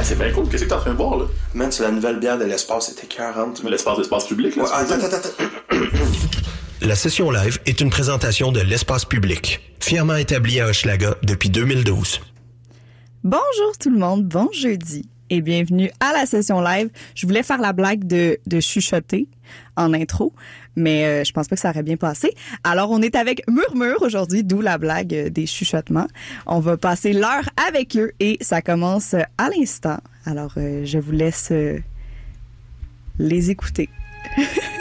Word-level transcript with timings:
Ah, 0.00 0.04
c'est 0.04 0.16
bien 0.16 0.30
cool. 0.30 0.48
Qu'est-ce 0.48 0.62
que 0.62 0.68
t'es 0.68 0.74
en 0.74 0.78
train 0.78 0.92
de 0.92 0.96
voir, 0.96 1.16
là? 1.16 1.24
Man, 1.54 1.72
c'est 1.72 1.82
la 1.82 1.90
nouvelle 1.90 2.20
bière 2.20 2.38
de 2.38 2.44
l'espace, 2.44 2.86
c'était 2.86 3.06
écœurante. 3.06 3.64
man. 3.64 3.72
L'espace 3.72 3.98
d'espace 3.98 4.26
public, 4.28 4.54
là? 4.54 4.62
Ouais, 4.62 4.68
attends, 4.72 4.94
attends, 4.94 5.16
attends. 5.16 5.44
La 6.80 6.94
session 6.94 7.32
live 7.32 7.58
est 7.66 7.80
une 7.80 7.90
présentation 7.90 8.52
de 8.52 8.60
l'espace 8.60 9.04
public, 9.04 9.74
fièrement 9.80 10.14
établi 10.14 10.60
à 10.60 10.68
Hochelaga 10.68 11.16
depuis 11.24 11.50
2012. 11.50 12.20
Bonjour 13.24 13.76
tout 13.80 13.90
le 13.90 13.98
monde, 13.98 14.24
bon 14.24 14.48
jeudi 14.52 15.08
et 15.28 15.40
bienvenue 15.40 15.90
à 15.98 16.12
la 16.12 16.24
session 16.26 16.60
live. 16.60 16.88
Je 17.16 17.26
voulais 17.26 17.42
faire 17.42 17.60
la 17.60 17.72
blague 17.72 18.06
de, 18.06 18.38
de 18.46 18.60
chuchoter 18.60 19.26
en 19.76 19.92
intro, 19.92 20.32
mais 20.76 21.04
euh, 21.04 21.24
je 21.24 21.32
pense 21.32 21.48
pas 21.48 21.56
que 21.56 21.60
ça 21.60 21.70
aurait 21.70 21.82
bien 21.82 21.96
passé. 21.96 22.34
Alors 22.64 22.90
on 22.90 23.02
est 23.02 23.16
avec 23.16 23.42
Murmure 23.48 24.02
aujourd'hui, 24.02 24.44
d'où 24.44 24.60
la 24.60 24.78
blague 24.78 25.14
euh, 25.14 25.30
des 25.30 25.46
chuchotements. 25.46 26.08
On 26.46 26.60
va 26.60 26.76
passer 26.76 27.12
l'heure 27.12 27.48
avec 27.68 27.96
eux 27.96 28.12
et 28.20 28.38
ça 28.40 28.62
commence 28.62 29.14
euh, 29.14 29.22
à 29.36 29.50
l'instant. 29.50 29.98
Alors 30.24 30.52
je 30.56 30.98
vous 30.98 31.12
laisse 31.12 31.52
les 33.18 33.50
écouter. 33.50 33.88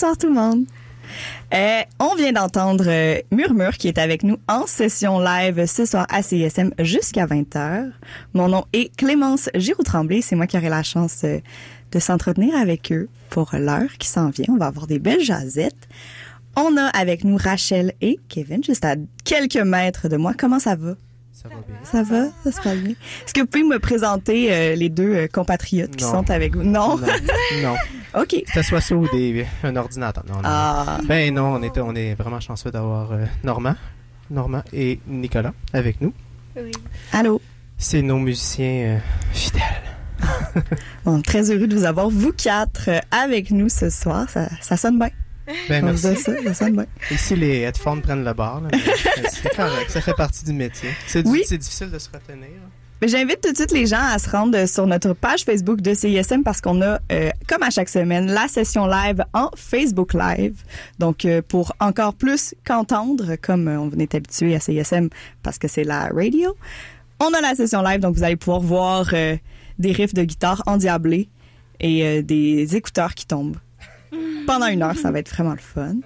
Bonsoir 0.00 0.16
tout 0.16 0.28
le 0.28 0.34
monde. 0.34 0.64
Euh, 1.52 1.80
on 1.98 2.14
vient 2.14 2.30
d'entendre 2.30 2.84
euh, 2.86 3.20
Murmure 3.32 3.76
qui 3.76 3.88
est 3.88 3.98
avec 3.98 4.22
nous 4.22 4.36
en 4.46 4.64
session 4.64 5.18
live 5.18 5.66
ce 5.66 5.86
soir 5.86 6.06
à 6.08 6.22
CSM 6.22 6.72
jusqu'à 6.78 7.26
20h. 7.26 7.90
Mon 8.32 8.46
nom 8.46 8.64
est 8.72 8.94
Clémence 8.96 9.50
Giroux-Tremblay. 9.56 10.20
C'est 10.22 10.36
moi 10.36 10.46
qui 10.46 10.56
aurai 10.56 10.68
la 10.68 10.84
chance 10.84 11.22
euh, 11.24 11.40
de 11.90 11.98
s'entretenir 11.98 12.54
avec 12.54 12.92
eux 12.92 13.08
pour 13.28 13.50
l'heure 13.54 13.90
qui 13.98 14.06
s'en 14.06 14.30
vient. 14.30 14.44
On 14.50 14.56
va 14.56 14.66
avoir 14.66 14.86
des 14.86 15.00
belles 15.00 15.24
jasettes. 15.24 15.88
On 16.54 16.76
a 16.76 16.86
avec 16.86 17.24
nous 17.24 17.36
Rachel 17.36 17.92
et 18.00 18.20
Kevin 18.28 18.62
juste 18.62 18.84
à 18.84 18.94
quelques 19.24 19.56
mètres 19.56 20.08
de 20.08 20.16
moi. 20.16 20.32
Comment 20.32 20.60
ça 20.60 20.76
va? 20.76 20.94
Ça 21.40 21.48
va 21.48 21.54
bien. 21.66 21.76
Ça 21.84 22.02
va? 22.02 22.24
Ça 22.42 22.50
se 22.50 22.60
passe 22.60 22.78
bien? 22.78 22.94
Est-ce 23.24 23.32
que 23.32 23.40
vous 23.42 23.46
pouvez 23.46 23.62
me 23.62 23.78
présenter 23.78 24.52
euh, 24.52 24.74
les 24.74 24.88
deux 24.88 25.14
euh, 25.14 25.26
compatriotes 25.28 25.94
qui 25.94 26.04
Non. 26.04 26.10
sont 26.10 26.30
avec 26.32 26.56
vous? 26.56 26.64
Non? 26.64 26.96
Non. 26.98 27.06
non. 27.62 27.74
OK. 28.20 28.42
C'était 28.44 28.62
soit 28.64 28.80
ça 28.80 28.96
ou 28.96 29.06
des, 29.08 29.46
un 29.62 29.76
ordinateur. 29.76 30.24
Non, 30.26 30.34
non. 30.34 30.40
Ah. 30.42 30.98
Ben 31.06 31.32
non, 31.32 31.54
on, 31.54 31.62
était, 31.62 31.80
on 31.80 31.94
est 31.94 32.14
vraiment 32.14 32.40
chanceux 32.40 32.72
d'avoir 32.72 33.12
euh, 33.12 33.24
Normand, 33.44 33.76
Normand 34.30 34.62
et 34.72 34.98
Nicolas 35.06 35.52
avec 35.72 36.00
nous. 36.00 36.12
Allô? 37.12 37.40
C'est 37.76 38.02
nos 38.02 38.18
musiciens 38.18 38.96
euh, 38.96 38.98
fidèles. 39.32 39.62
Bon, 41.04 41.22
très 41.22 41.52
heureux 41.52 41.68
de 41.68 41.76
vous 41.76 41.84
avoir, 41.84 42.10
vous 42.10 42.32
quatre, 42.32 42.90
avec 43.12 43.52
nous 43.52 43.68
ce 43.68 43.90
soir. 43.90 44.28
Ça, 44.28 44.48
ça 44.60 44.76
sonne 44.76 44.98
bien. 44.98 45.10
Ben 45.68 45.84
merci. 45.84 46.14
ça, 46.16 46.54
ça. 46.54 46.66
Ici, 47.10 47.36
les 47.36 47.60
headphones 47.60 48.02
prennent 48.02 48.24
le 48.24 48.34
mais 48.34 48.78
c'est 49.30 49.54
correct, 49.56 49.90
ça 49.90 50.00
fait 50.00 50.14
partie 50.14 50.44
du 50.44 50.52
métier. 50.52 50.90
C'est 51.06 51.26
Oui. 51.26 51.42
difficile 51.48 51.90
de 51.90 51.98
se 51.98 52.08
retenir. 52.10 52.48
J'invite 53.00 53.40
tout 53.40 53.52
de 53.52 53.56
suite 53.56 53.70
les 53.70 53.86
gens 53.86 54.02
à 54.02 54.18
se 54.18 54.28
rendre 54.28 54.66
sur 54.66 54.84
notre 54.88 55.12
page 55.12 55.44
Facebook 55.44 55.80
de 55.80 55.94
CISM 55.94 56.42
parce 56.42 56.60
qu'on 56.60 56.82
a, 56.82 56.98
euh, 57.12 57.30
comme 57.46 57.62
à 57.62 57.70
chaque 57.70 57.88
semaine, 57.88 58.26
la 58.32 58.48
session 58.48 58.88
live 58.88 59.24
en 59.34 59.50
Facebook 59.56 60.14
Live. 60.14 60.56
Donc, 60.98 61.24
euh, 61.24 61.40
pour 61.46 61.72
encore 61.78 62.14
plus 62.14 62.56
qu'entendre, 62.66 63.36
comme 63.40 63.68
euh, 63.68 63.78
on 63.78 63.90
est 64.00 64.16
habitué 64.16 64.56
à 64.56 64.60
CISM 64.60 65.10
parce 65.44 65.58
que 65.58 65.68
c'est 65.68 65.84
la 65.84 66.08
radio, 66.08 66.56
on 67.20 67.32
a 67.32 67.40
la 67.40 67.54
session 67.54 67.82
live. 67.82 68.00
Donc, 68.00 68.16
vous 68.16 68.24
allez 68.24 68.34
pouvoir 68.36 68.60
voir 68.60 69.10
euh, 69.12 69.36
des 69.78 69.92
riffs 69.92 70.14
de 70.14 70.24
guitare 70.24 70.64
endiablés 70.66 71.28
et 71.78 72.24
des 72.24 72.74
écouteurs 72.74 73.14
qui 73.14 73.24
tombent. 73.24 73.58
Pendant 74.46 74.66
une 74.66 74.82
heure, 74.82 74.96
ça 74.96 75.10
va 75.10 75.18
être 75.18 75.30
vraiment 75.30 75.52
le 75.52 75.58
fun. 75.58 75.96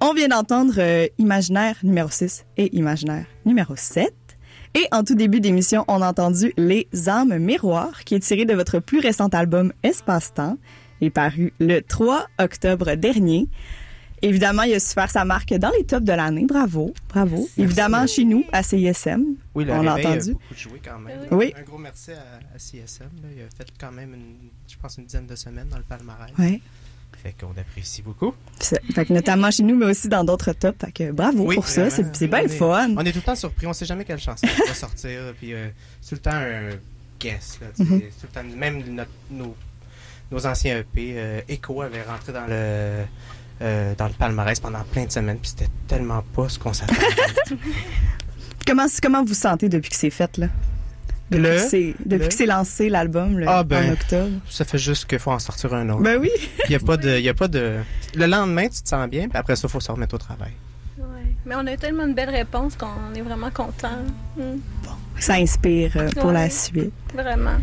On 0.00 0.14
vient 0.14 0.28
d'entendre 0.28 0.74
euh, 0.78 1.06
Imaginaire 1.18 1.76
numéro 1.82 2.08
6 2.10 2.44
et 2.56 2.76
Imaginaire 2.76 3.26
numéro 3.44 3.74
7. 3.76 4.12
Et 4.74 4.86
en 4.92 5.02
tout 5.02 5.14
début 5.14 5.40
d'émission, 5.40 5.84
on 5.88 6.02
a 6.02 6.08
entendu 6.08 6.52
Les 6.56 6.86
âmes 7.08 7.36
miroirs, 7.38 8.04
qui 8.04 8.14
est 8.14 8.20
tiré 8.20 8.44
de 8.44 8.54
votre 8.54 8.78
plus 8.78 9.00
récent 9.00 9.28
album 9.28 9.72
Espace-temps, 9.82 10.56
et 11.00 11.10
paru 11.10 11.52
le 11.58 11.80
3 11.80 12.26
octobre 12.38 12.94
dernier. 12.94 13.48
Évidemment, 14.20 14.62
il 14.64 14.74
a 14.74 14.80
su 14.80 14.94
faire 14.94 15.10
sa 15.10 15.24
marque 15.24 15.54
dans 15.54 15.70
les 15.78 15.84
tops 15.84 16.04
de 16.04 16.12
l'année. 16.12 16.44
Bravo, 16.44 16.92
bravo. 17.08 17.48
Évidemment, 17.56 18.04
chez 18.06 18.24
nous, 18.24 18.44
à 18.52 18.64
CISM, 18.64 19.22
Oui, 19.54 19.64
le 19.64 19.72
on 19.72 19.82
l'a 19.82 19.92
a 19.94 19.98
entendu. 20.00 20.32
beaucoup 20.32 20.54
joué 20.56 20.80
quand 20.84 20.98
même. 20.98 21.20
Oui. 21.30 21.52
Un 21.56 21.62
gros 21.62 21.78
merci 21.78 22.10
à, 22.10 22.14
là. 22.14 22.20
Il 23.36 23.42
a 23.42 23.44
fait 23.56 23.68
quand 23.80 23.92
même, 23.92 24.14
une, 24.14 24.48
je 24.68 24.76
pense, 24.76 24.98
une 24.98 25.04
dizaine 25.04 25.26
de 25.26 25.36
semaines 25.36 25.68
dans 25.70 25.76
le 25.78 25.84
palmarès. 25.84 26.30
Ouais. 26.36 26.60
Fait 27.22 27.34
qu'on 27.38 27.50
apprécie 27.60 28.02
beaucoup. 28.02 28.32
Fait 28.60 29.04
que 29.04 29.12
notamment 29.12 29.50
chez 29.50 29.62
nous, 29.64 29.74
mais 29.76 29.86
aussi 29.86 30.08
dans 30.08 30.22
d'autres 30.24 30.52
tops. 30.52 30.78
Fait 30.84 30.92
que 30.92 31.10
bravo 31.12 31.44
Oui, 31.46 31.56
pour 31.56 31.66
ça. 31.66 31.90
C'est 31.90 32.26
bien 32.28 32.38
On 32.40 32.42
le 32.42 32.50
est- 32.52 32.56
fun. 32.56 32.88
On 32.96 33.00
est 33.04 33.12
tout 33.12 33.18
le 33.18 33.22
temps 33.24 33.34
surpris. 33.34 33.66
On 33.66 33.72
sait 33.72 33.86
jamais 33.86 34.04
quelle 34.04 34.18
chanson 34.20 34.46
va 34.66 34.74
sortir. 34.74 35.34
Puis 35.38 35.52
euh, 35.52 35.68
c'est 36.00 36.10
tout 36.10 36.14
le 36.14 36.20
temps 36.30 36.36
un 36.36 36.70
guess. 37.20 37.58
Là. 37.60 37.66
Mhm. 37.84 38.00
Tout 38.00 38.06
le 38.22 38.28
temps- 38.28 38.56
même 38.56 38.82
notre- 38.94 39.10
nos, 39.30 39.56
nos 40.30 40.46
anciens 40.46 40.78
EP, 40.78 41.14
euh, 41.16 41.40
Echo 41.48 41.82
avait 41.82 42.02
rentré 42.02 42.32
dans 42.32 42.46
le 42.46 43.04
euh, 43.60 43.92
dans 43.98 44.06
le 44.06 44.12
palmarès 44.12 44.60
pendant 44.60 44.84
plein 44.84 45.04
de 45.06 45.10
semaines. 45.10 45.38
Puis 45.38 45.50
c'était 45.56 45.70
tellement 45.88 46.22
pas 46.34 46.48
ce 46.48 46.58
qu'on 46.58 46.72
s'attendait. 46.72 47.00
Comment, 48.66 48.86
comment 49.02 49.24
vous 49.24 49.32
sentez 49.34 49.68
depuis 49.70 49.88
que 49.90 49.96
c'est 49.96 50.10
fait, 50.10 50.36
là? 50.36 50.48
Depuis 51.30 51.42
Le- 51.42 51.48
que 51.50 51.58
c'est- 51.58 51.94
depuis 52.06 52.18
le- 52.22 52.28
que 52.28 52.34
c'est 52.34 52.46
lancé 52.46 52.88
l'album, 52.88 53.38
le- 53.38 53.48
Ah, 53.48 53.62
ben. 53.64 53.90
en 53.90 53.92
octobre. 53.92 54.30
ça 54.48 54.64
fait 54.64 54.78
juste 54.78 55.04
qu'il 55.06 55.18
faut 55.18 55.30
en 55.30 55.38
sortir 55.38 55.74
un 55.74 55.88
autre. 55.90 56.02
Ben 56.02 56.18
oui. 56.20 56.30
Il 56.66 56.72
y 56.72 56.74
a 56.74 56.78
pas 56.80 56.96
de, 56.96 57.18
il 57.18 57.22
y 57.24 57.28
a 57.28 57.34
pas 57.34 57.48
de. 57.48 57.76
Le 58.14 58.26
lendemain, 58.26 58.68
tu 58.68 58.82
te 58.82 58.88
sens 58.88 59.08
bien. 59.08 59.28
Puis 59.28 59.36
après 59.38 59.54
ça, 59.56 59.68
il 59.68 59.70
faut 59.70 59.80
se 59.80 59.90
remettre 59.92 60.14
au 60.14 60.18
travail. 60.18 60.52
Ouais. 60.98 61.04
Mais 61.46 61.54
on 61.56 61.66
a 61.66 61.72
eu 61.74 61.76
tellement 61.76 62.06
de 62.08 62.14
belles 62.14 62.30
réponses 62.30 62.76
qu'on 62.76 63.14
est 63.14 63.20
vraiment 63.22 63.50
content. 63.50 63.98
Ça 65.18 65.34
inspire 65.34 65.92
euh, 65.96 66.08
pour 66.12 66.26
Ouais. 66.26 66.32
la 66.34 66.50
suite. 66.50 66.92
Vraiment. 67.14 67.56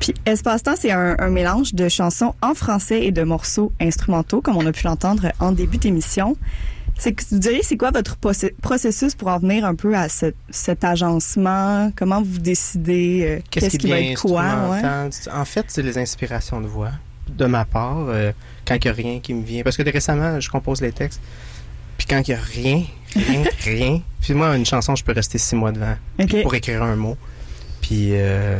Puis 0.00 0.14
Espace-temps, 0.26 0.74
c'est 0.76 0.92
un, 0.92 1.16
un 1.18 1.28
mélange 1.30 1.74
de 1.74 1.88
chansons 1.88 2.34
en 2.42 2.54
français 2.54 3.04
et 3.04 3.10
de 3.12 3.22
morceaux 3.22 3.72
instrumentaux, 3.80 4.40
comme 4.40 4.56
on 4.56 4.66
a 4.66 4.72
pu 4.72 4.84
l'entendre 4.86 5.32
en 5.40 5.52
début 5.52 5.78
d'émission. 5.78 6.36
C'est 6.98 7.12
que 7.12 7.22
vous 7.30 7.38
diriez, 7.38 7.62
c'est 7.62 7.76
quoi 7.76 7.90
votre 7.92 8.16
processus 8.60 9.14
pour 9.14 9.28
en 9.28 9.38
venir 9.38 9.64
un 9.64 9.74
peu 9.76 9.94
à 9.96 10.08
ce- 10.08 10.32
cet 10.50 10.82
agencement? 10.84 11.92
Comment 11.96 12.20
vous 12.22 12.38
décidez 12.38 13.22
euh, 13.24 13.40
qu'est-ce 13.50 13.76
qui, 13.78 13.88
va 13.88 14.00
être 14.00 14.20
quoi? 14.20 14.70
Ouais. 14.70 14.82
En 15.32 15.44
fait, 15.44 15.66
c'est 15.68 15.82
les 15.82 15.96
inspirations 15.96 16.60
de 16.60 16.66
voix 16.66 16.90
de 17.28 17.46
ma 17.46 17.64
part. 17.64 18.06
euh, 18.08 18.32
quand 18.66 18.74
il 18.74 18.80
n'y 18.82 18.88
a 18.88 18.92
rien 18.92 19.20
qui 19.20 19.32
me 19.32 19.44
vient. 19.44 19.62
Parce 19.62 19.76
que 19.76 19.82
récemment, 19.88 20.40
je 20.40 20.50
compose 20.50 20.80
les 20.82 20.92
textes. 20.92 21.20
Puis 21.96 22.06
quand 22.06 22.20
il 22.28 22.32
n'y 22.32 22.36
a 22.36 22.42
rien, 22.42 22.82
rien, 23.16 23.44
rien. 23.64 24.02
Puis 24.20 24.34
moi, 24.34 24.54
une 24.56 24.66
chanson, 24.66 24.94
je 24.96 25.02
peux 25.04 25.12
rester 25.12 25.38
six 25.38 25.54
mois 25.56 25.72
devant 25.72 25.96
pour 26.42 26.54
écrire 26.54 26.82
un 26.82 26.96
mot. 26.96 27.16
Puis 27.80 28.10
euh, 28.12 28.58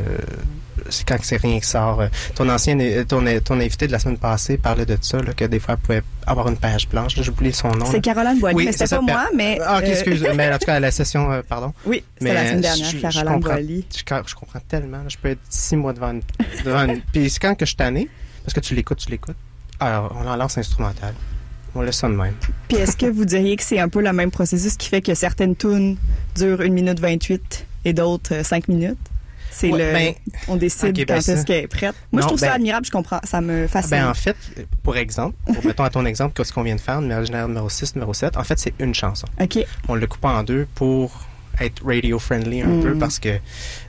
quand 1.06 1.16
c'est 1.22 1.36
rien 1.36 1.58
qui 1.60 1.66
sort. 1.66 2.00
euh, 2.00 2.08
Ton 2.34 2.48
ancien, 2.48 2.78
euh, 2.80 3.04
ton, 3.04 3.24
ton 3.44 3.60
invité 3.60 3.86
de 3.86 3.92
la 3.92 3.98
semaine 3.98 4.18
passée 4.18 4.58
parlait 4.58 4.86
de 4.86 4.96
ça, 5.00 5.18
là, 5.22 5.32
que 5.32 5.44
des 5.44 5.58
fois, 5.58 5.74
elle 5.74 5.80
pouvait 5.80 6.02
avoir 6.26 6.48
une 6.48 6.56
page 6.56 6.88
blanche. 6.88 7.16
Oublié 7.28 7.52
son 7.52 7.70
nom. 7.72 7.86
C'est. 7.86 8.00
Caroline 8.00 8.38
Boilly, 8.38 8.54
Oui, 8.56 8.64
mais 8.66 8.72
c'était 8.72 8.86
c'est 8.86 8.96
pas 8.96 9.02
moi, 9.02 9.26
mais... 9.34 9.58
Ah, 9.64 9.78
ok, 9.78 9.84
euh, 9.84 9.86
excuse. 9.92 10.26
mais 10.34 10.52
en 10.52 10.58
tout 10.58 10.66
cas, 10.66 10.74
à 10.74 10.80
la 10.80 10.90
session, 10.90 11.30
euh, 11.32 11.42
pardon. 11.46 11.72
Oui, 11.86 12.02
c'était 12.18 12.34
la 12.34 12.46
semaine 12.46 12.60
dernière, 12.60 12.90
je- 12.90 12.96
je 12.96 13.02
Caroline 13.02 13.32
comprends. 13.34 13.52
Boilly. 13.54 13.84
Je, 13.94 14.02
je 14.26 14.34
comprends 14.34 14.60
tellement. 14.68 14.98
là. 14.98 15.08
Je 15.08 15.16
peux 15.18 15.28
être 15.28 15.40
six 15.48 15.76
mois 15.76 15.92
devant 15.92 16.10
une. 16.12 16.22
Devant 16.64 16.84
une- 16.84 17.00
Puis 17.12 17.28
c'est 17.30 17.38
quand 17.40 17.54
que 17.54 17.64
je 17.64 17.70
suis 17.70 17.76
tanné, 17.76 18.08
parce 18.44 18.54
que 18.54 18.60
tu 18.60 18.74
l'écoutes, 18.74 18.98
tu 18.98 19.10
l'écoutes. 19.10 19.36
Alors, 19.80 20.16
on 20.22 20.26
en 20.28 20.36
lance 20.36 20.56
instrumental. 20.58 21.14
On 21.74 21.82
laisse 21.82 21.96
ça 21.96 22.08
de 22.08 22.14
même. 22.14 22.34
Puis 22.68 22.78
est-ce 22.78 22.96
que 22.96 23.06
vous 23.06 23.24
diriez 23.26 23.54
que 23.56 23.62
c'est 23.62 23.78
un 23.78 23.88
peu 23.88 24.00
le 24.00 24.12
même 24.12 24.30
processus 24.30 24.76
qui 24.76 24.88
fait 24.88 25.02
que 25.02 25.14
certaines 25.14 25.54
tunes 25.54 25.96
durent 26.34 26.62
1 26.62 26.70
minute 26.70 26.98
28 26.98 27.66
et 27.84 27.92
d'autres 27.92 28.34
euh, 28.36 28.42
5 28.42 28.68
minutes? 28.68 28.98
C'est 29.50 29.70
Ouais, 29.70 29.78
le... 29.86 29.92
ben, 29.92 30.14
on 30.48 30.56
décide 30.56 30.90
ok, 30.98 31.06
ben 31.06 31.06
quand 31.06 31.28
est-ce 31.32 31.44
qu'elle 31.44 31.64
est 31.64 31.68
prête. 31.68 31.94
Moi, 32.12 32.22
je 32.22 32.26
trouve 32.26 32.38
ça 32.38 32.46
ben- 32.48 32.52
admirable, 32.54 32.86
je 32.86 32.90
comprends. 32.90 33.20
Ça 33.24 33.40
me 33.40 33.66
fascine. 33.66 33.90
Ben, 33.98 34.08
en 34.08 34.14
fait, 34.14 34.36
pour 34.82 34.96
exemple, 34.96 35.36
pour, 35.52 35.64
mettons 35.66 35.84
à 35.84 35.90
ton 35.90 36.04
exemple, 36.06 36.34
qu'est-ce 36.36 36.52
qu'on 36.52 36.62
vient 36.62 36.76
de 36.76 36.80
faire, 36.80 37.00
numéro 37.00 37.22
numéro 37.22 37.68
6, 37.68 37.94
numéro 37.94 38.14
7, 38.14 38.36
en 38.36 38.44
fait, 38.44 38.58
c'est 38.58 38.74
une 38.78 38.94
chanson. 38.94 39.26
OK. 39.40 39.58
On 39.88 39.94
le 39.94 40.06
coupe 40.06 40.24
en 40.24 40.42
deux 40.42 40.66
pour 40.74 41.24
être 41.60 41.84
radio-friendly 41.84 42.62
un 42.62 42.66
Mm. 42.68 42.82
peu 42.82 42.94
parce 42.98 43.18
que 43.18 43.30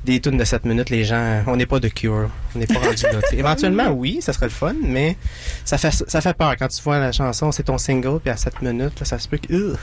des 0.03 0.19
tunes 0.19 0.37
de 0.37 0.43
7 0.43 0.65
minutes, 0.65 0.89
les 0.89 1.03
gens, 1.03 1.43
on 1.45 1.55
n'est 1.55 1.67
pas 1.67 1.79
de 1.79 1.87
cure. 1.87 2.27
On 2.55 2.59
n'est 2.59 2.65
pas 2.65 2.79
rendu 2.79 3.03
là. 3.03 3.19
Éventuellement, 3.31 3.89
oui, 3.91 4.19
ça 4.21 4.33
serait 4.33 4.47
le 4.47 4.51
fun, 4.51 4.73
mais 4.81 5.15
ça 5.65 5.77
fait, 5.77 5.91
ça 5.91 6.19
fait 6.21 6.33
peur. 6.35 6.55
Quand 6.57 6.67
tu 6.67 6.81
vois 6.81 6.97
la 6.97 7.11
chanson, 7.11 7.51
c'est 7.51 7.61
ton 7.63 7.77
single, 7.77 8.19
puis 8.21 8.31
à 8.31 8.37
7 8.37 8.63
minutes, 8.63 8.99
là, 8.99 9.05
ça 9.05 9.19
se 9.19 9.27
peut 9.27 9.37
que. 9.37 9.75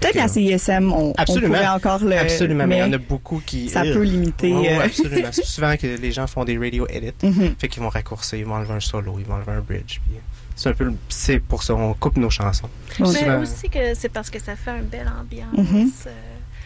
Peut-être 0.00 0.14
qu'à 0.14 0.28
CISM, 0.28 0.92
on, 0.92 1.10
on 1.10 1.12
Absolument. 1.16 1.54
pourrait 1.54 1.68
encore 1.68 2.04
le... 2.04 2.16
Absolument, 2.16 2.66
mais 2.66 2.76
il 2.78 2.80
y 2.80 2.82
en 2.84 2.92
a 2.92 2.98
beaucoup 2.98 3.42
qui. 3.44 3.68
ça 3.68 3.82
peut 3.82 4.02
limiter... 4.02 4.52
Ouais, 4.52 4.60
ouais, 4.60 4.78
euh, 4.78 4.84
absolument. 4.84 5.28
C'est 5.32 5.44
souvent 5.44 5.76
que 5.76 5.86
les 5.86 6.12
gens 6.12 6.26
font 6.26 6.44
des 6.44 6.58
radio 6.58 6.86
edits. 6.88 7.12
mhm. 7.22 7.54
Fait 7.58 7.68
qu'ils 7.68 7.82
vont 7.82 7.88
raccourcir, 7.88 8.38
ils 8.38 8.44
vont 8.44 8.54
enlever 8.54 8.74
un 8.74 8.80
solo, 8.80 9.16
ils 9.18 9.24
vont 9.26 9.34
enlever 9.34 9.52
un 9.52 9.60
bridge. 9.60 9.98
puis 10.04 10.16
C'est 10.56 10.68
un 10.68 10.72
peu, 10.74 10.92
c'est 11.08 11.38
pour 11.40 11.62
ça, 11.62 11.74
on 11.74 11.94
coupe 11.94 12.16
nos 12.16 12.30
chansons. 12.30 12.68
Mais 12.98 13.06
Souvent- 13.06 13.40
aussi 13.40 13.68
que 13.68 13.94
c'est 13.94 14.08
parce 14.10 14.30
que 14.30 14.38
ça 14.38 14.56
fait 14.56 14.72
une 14.72 14.86
belle 14.86 15.10
ambiance. 15.20 15.52
Mhm. 15.70 15.90
euh, 16.06 16.10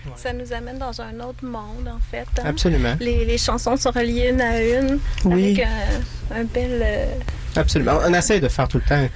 Ouais. 0.07 0.12
Ça 0.16 0.35
nous 0.35 0.52
amène 0.52 0.76
dans 0.78 1.00
un 1.00 1.19
autre 1.21 1.43
monde, 1.47 1.88
en 1.88 1.99
fait. 2.11 2.26
hein. 2.38 2.43
Absolument, 2.45 2.95
Les, 3.00 3.25
les 3.25 3.38
chansons 3.38 3.75
sont 3.78 3.90
reliées 3.90 4.28
une 4.35 4.40
à 4.43 4.61
une 4.62 4.99
Oui. 5.25 5.54
avec 5.62 5.66
un, 6.31 6.40
un 6.40 6.45
bel... 6.45 6.78
euh, 6.85 7.07
absolument. 7.57 7.99
On 8.07 8.12
essaie 8.12 8.38
de 8.38 8.49
faire 8.49 8.69
tout 8.69 8.76
le 8.76 8.85
temps. 8.87 9.09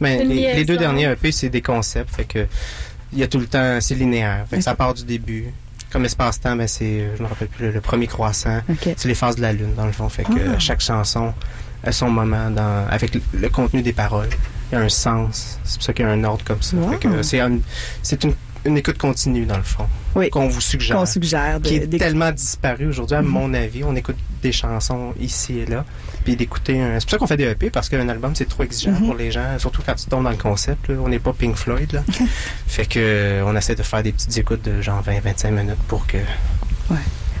Mais 0.00 0.24
les, 0.24 0.54
les 0.54 0.64
deux 0.64 0.78
derniers 0.78 1.10
EP, 1.12 1.30
c'est 1.30 1.50
des 1.50 1.60
concepts, 1.60 2.16
fait 2.16 2.24
que 2.24 2.46
il 3.12 3.18
y 3.18 3.22
a 3.22 3.28
tout 3.28 3.38
le 3.38 3.46
temps, 3.46 3.78
c'est 3.80 3.94
linéaire. 3.94 4.44
Fait 4.48 4.56
que 4.58 4.62
ça 4.62 4.74
part 4.74 4.94
du 4.94 5.04
début. 5.04 5.46
Comme 5.90 6.04
espace-temps, 6.04 6.54
ben 6.54 6.68
c'est, 6.68 6.84
euh, 7.00 7.16
je 7.16 7.22
me 7.22 7.26
rappelle 7.28 7.48
plus, 7.48 7.66
le, 7.66 7.72
le 7.72 7.80
premier 7.80 8.06
croissant. 8.06 8.60
C'est 8.96 9.06
les 9.08 9.14
phases 9.14 9.34
de 9.36 9.42
la 9.42 9.52
lune, 9.52 9.74
dans 9.76 9.86
le 9.86 9.92
fond. 9.92 10.08
Fait 10.08 10.22
que 10.22 10.30
Ah. 10.54 10.58
chaque 10.60 10.80
chanson 10.80 11.34
a 11.82 11.90
son 11.90 12.10
moment 12.10 12.48
dans, 12.50 12.86
avec 12.88 13.14
le, 13.14 13.20
le 13.34 13.48
contenu 13.48 13.82
des 13.82 13.92
paroles. 13.92 14.28
Il 14.70 14.76
y 14.76 14.78
a 14.78 14.82
un 14.84 14.88
sens. 14.88 15.58
C'est 15.64 15.74
pour 15.78 15.82
ça 15.84 15.92
qu'il 15.92 16.04
y 16.04 16.08
a 16.08 16.12
un 16.12 16.22
ordre 16.22 16.44
comme 16.44 16.62
ça. 16.62 16.76
Wow. 16.76 16.92
Fait 16.92 16.98
que, 16.98 17.22
c'est 17.22 17.40
un- 17.40 17.58
c'est 18.02 18.22
une, 18.22 18.34
une 18.64 18.76
écoute 18.76 18.98
continue, 18.98 19.46
dans 19.46 19.56
le 19.56 19.62
fond. 19.62 19.86
Oui. 20.14 20.28
Qu'on 20.30 20.48
vous 20.48 20.60
suggère. 20.60 20.96
Qu'on 20.96 21.06
suggère 21.06 21.60
de... 21.60 21.66
qui 21.68 21.76
est 21.76 21.98
tellement 21.98 22.30
disparu 22.32 22.86
aujourd'hui, 22.88 23.16
à 23.16 23.22
Mhm. 23.22 23.28
mon 23.28 23.54
avis. 23.54 23.84
On 23.84 23.94
écoute 23.96 24.16
des 24.42 24.52
chansons 24.52 25.12
ici 25.20 25.58
et 25.60 25.66
là, 25.66 25.84
puis 26.24 26.36
d'écouter 26.36 26.80
un... 26.80 26.94
C'est 26.98 27.04
pour 27.04 27.10
ça 27.12 27.18
qu'on 27.18 27.26
fait 27.26 27.36
des 27.36 27.44
EP, 27.44 27.70
parce 27.70 27.88
qu'un 27.88 28.08
album, 28.08 28.34
c'est 28.34 28.48
trop 28.48 28.62
exigeant 28.62 28.92
Mhm. 28.92 29.06
pour 29.06 29.14
les 29.14 29.30
gens, 29.30 29.58
surtout 29.58 29.82
quand 29.84 29.94
tu 29.94 30.06
tombes 30.06 30.24
dans 30.24 30.30
le 30.30 30.36
concept. 30.36 30.88
là. 30.88 30.96
On 31.02 31.08
n'est 31.08 31.18
pas 31.18 31.32
Pink 31.32 31.56
Floyd, 31.56 31.92
là. 31.92 32.02
fait 32.66 32.86
que 32.86 32.98
euh, 32.98 33.44
on 33.46 33.56
essaie 33.56 33.74
de 33.74 33.82
faire 33.82 34.02
des 34.02 34.12
petites 34.12 34.36
écoutes 34.36 34.62
de 34.62 34.80
genre 34.82 35.02
20-25 35.02 35.50
minutes 35.50 35.82
pour 35.88 36.06
que... 36.06 36.18
Ouais. 36.90 36.96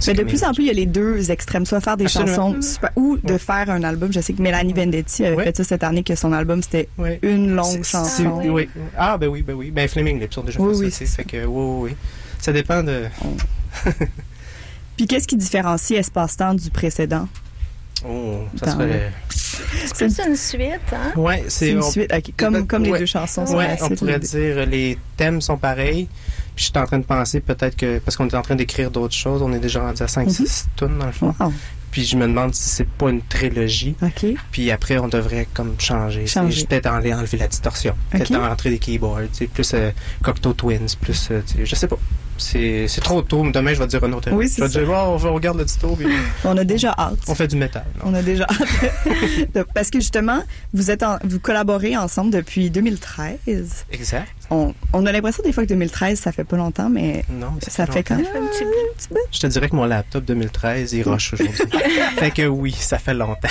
Mais 0.06 0.14
de 0.14 0.22
plus 0.24 0.42
en 0.44 0.52
plus, 0.52 0.64
il 0.64 0.66
y 0.68 0.70
a 0.70 0.74
les 0.74 0.86
deux 0.86 1.30
extrêmes, 1.30 1.66
soit 1.66 1.80
faire 1.80 1.96
des 1.96 2.04
Absolument. 2.06 2.34
chansons 2.54 2.62
super, 2.62 2.90
ou 2.96 3.18
de 3.18 3.32
Ouais. 3.34 3.38
faire 3.38 3.68
un 3.70 3.82
album. 3.82 4.12
Je 4.12 4.20
sais 4.20 4.32
que 4.32 4.40
Mélanie 4.42 4.72
Vendetti 4.72 5.24
avait 5.26 5.36
Ouais. 5.36 5.44
fait 5.44 5.56
ça 5.58 5.64
cette 5.64 5.84
année, 5.84 6.02
que 6.02 6.14
son 6.14 6.32
album, 6.32 6.62
c'était 6.62 6.88
Ouais. 6.98 7.18
une 7.22 7.54
longue 7.54 7.84
chanson. 7.84 8.40
oui. 8.42 8.48
oui. 8.48 8.68
Ah, 8.96 9.18
ben 9.18 9.28
oui, 9.28 9.42
ben 9.42 9.54
oui. 9.54 9.70
Ben 9.70 9.88
Fleming 9.88 10.18
Lips 10.20 10.36
ont 10.38 10.42
déjà 10.42 10.60
Oui, 10.60 10.74
fait 10.74 10.84
oui, 10.84 10.90
ça. 11.06 11.16
Fait 11.16 11.24
que, 11.24 11.44
oui, 11.44 11.44
oui, 11.46 11.90
oui. 11.90 11.96
Ça 12.38 12.52
dépend 12.52 12.82
de... 12.82 13.02
Puis 14.96 15.06
qu'est-ce 15.06 15.26
qui 15.28 15.36
différencie 15.36 15.98
Espace-temps 15.98 16.54
du 16.54 16.70
précédent? 16.70 17.28
Oh, 18.06 18.38
ça 18.58 18.66
Dans 18.66 18.72
serait... 18.72 19.12
C'est 19.28 19.94
plus 20.06 20.20
une 20.26 20.36
suite, 20.36 20.80
hein? 20.92 21.12
Ouais, 21.16 21.44
C'est 21.48 21.70
une 21.70 21.78
on- 21.78 21.90
suite, 21.90 22.10
ok, 22.12 22.32
comme, 22.36 22.66
comme 22.66 22.84
les 22.84 22.98
deux 22.98 23.06
chansons 23.06 23.44
la 23.44 23.76
on 23.82 23.88
pourrait 23.90 24.14
les 24.14 24.18
dire 24.20 24.66
les 24.66 24.98
thèmes 25.16 25.40
sont 25.40 25.58
pareils. 25.58 26.08
Puis 26.60 26.66
je 26.66 26.72
suis 26.72 26.78
en 26.78 26.84
train 26.86 26.98
de 26.98 27.04
penser 27.06 27.40
peut-être 27.40 27.74
que 27.74 28.00
parce 28.00 28.18
qu'on 28.18 28.28
est 28.28 28.34
en 28.34 28.42
train 28.42 28.54
d'écrire 28.54 28.90
d'autres 28.90 29.14
choses, 29.14 29.40
on 29.40 29.50
est 29.54 29.58
déjà 29.58 29.80
rendu 29.80 30.02
à 30.02 30.08
5 30.08 30.26
Mhm. 30.26 30.32
6 30.34 30.66
tonnes 30.76 30.98
dans 30.98 31.06
le 31.06 31.12
fond. 31.12 31.34
Wow, 31.40 31.54
Puis 31.90 32.04
je 32.04 32.16
me 32.18 32.26
demande 32.26 32.54
si 32.54 32.68
c'est 32.68 32.86
pas 32.86 33.08
une 33.08 33.22
trilogie. 33.22 33.94
Puis 34.52 34.70
après 34.70 34.98
on 34.98 35.08
devrait 35.08 35.48
comme 35.54 35.74
changer, 35.78 36.26
Changer. 36.26 36.66
Peut-être 36.66 36.84
enlever, 36.88 37.14
enlever 37.14 37.38
la 37.38 37.48
distorsion, 37.48 37.94
peut-être 38.10 38.30
Ok. 38.34 38.42
rentrer 38.42 38.68
des 38.68 38.78
keyboards, 38.78 39.22
plus 39.54 39.72
euh, 39.72 39.90
Cocteau 40.22 40.52
Twins, 40.52 40.96
plus 41.00 41.28
euh, 41.30 41.40
je 41.64 41.74
sais 41.74 41.88
pas. 41.88 41.96
C'est 42.40 43.00
trop 43.02 43.22
tôt. 43.22 43.48
Demain, 43.50 43.74
je 43.74 43.78
vais 43.78 43.86
dire 43.86 44.02
un 44.04 44.12
autre. 44.12 44.30
Oui, 44.32 44.46
je 44.48 44.52
c'est 44.54 44.62
vais 44.62 44.68
ça. 44.68 44.80
dire, 44.80 44.88
oh, 44.90 45.16
on 45.24 45.34
regarde 45.34 45.58
le 45.58 45.64
tuto, 45.66 45.94
puis 45.96 46.06
On 46.44 46.56
a 46.56 46.64
déjà 46.64 46.94
hâte. 46.98 47.18
on 47.28 47.34
fait 47.34 47.46
du 47.48 47.56
métal. 47.56 47.84
non? 47.98 48.10
On 48.10 48.14
a 48.14 48.22
déjà 48.22 48.44
hâte. 48.44 49.66
Parce 49.74 49.90
que 49.90 50.00
justement, 50.00 50.42
vous 50.72 50.90
êtes 50.90 51.02
en- 51.02 51.18
vous 51.24 51.38
collaborez 51.40 51.96
ensemble 51.96 52.30
depuis 52.32 52.70
2013. 52.70 53.86
Exact. 53.92 54.28
On, 54.50 54.74
on 54.92 55.06
a 55.06 55.12
l'impression 55.12 55.42
des 55.44 55.52
fois 55.52 55.62
que 55.64 55.68
2013, 55.68 56.18
ça 56.18 56.32
fait 56.32 56.44
pas 56.44 56.56
longtemps, 56.56 56.90
mais 56.90 57.24
Non, 57.30 57.52
ça 57.68 57.86
fait 57.86 58.02
quand 58.02 58.16
même 58.16 58.26
Un 58.26 58.46
petit 58.46 58.64
bout. 58.64 59.16
Je 59.30 59.38
te 59.38 59.46
dirais 59.46 59.68
que 59.68 59.76
mon 59.76 59.84
laptop 59.84 60.24
2013, 60.24 60.92
il 60.92 61.02
rush 61.08 61.34
aujourd'hui. 61.34 61.56
fait 62.18 62.30
que 62.32 62.46
oui, 62.46 62.72
ça 62.72 62.98
fait 62.98 63.14
longtemps. 63.14 63.48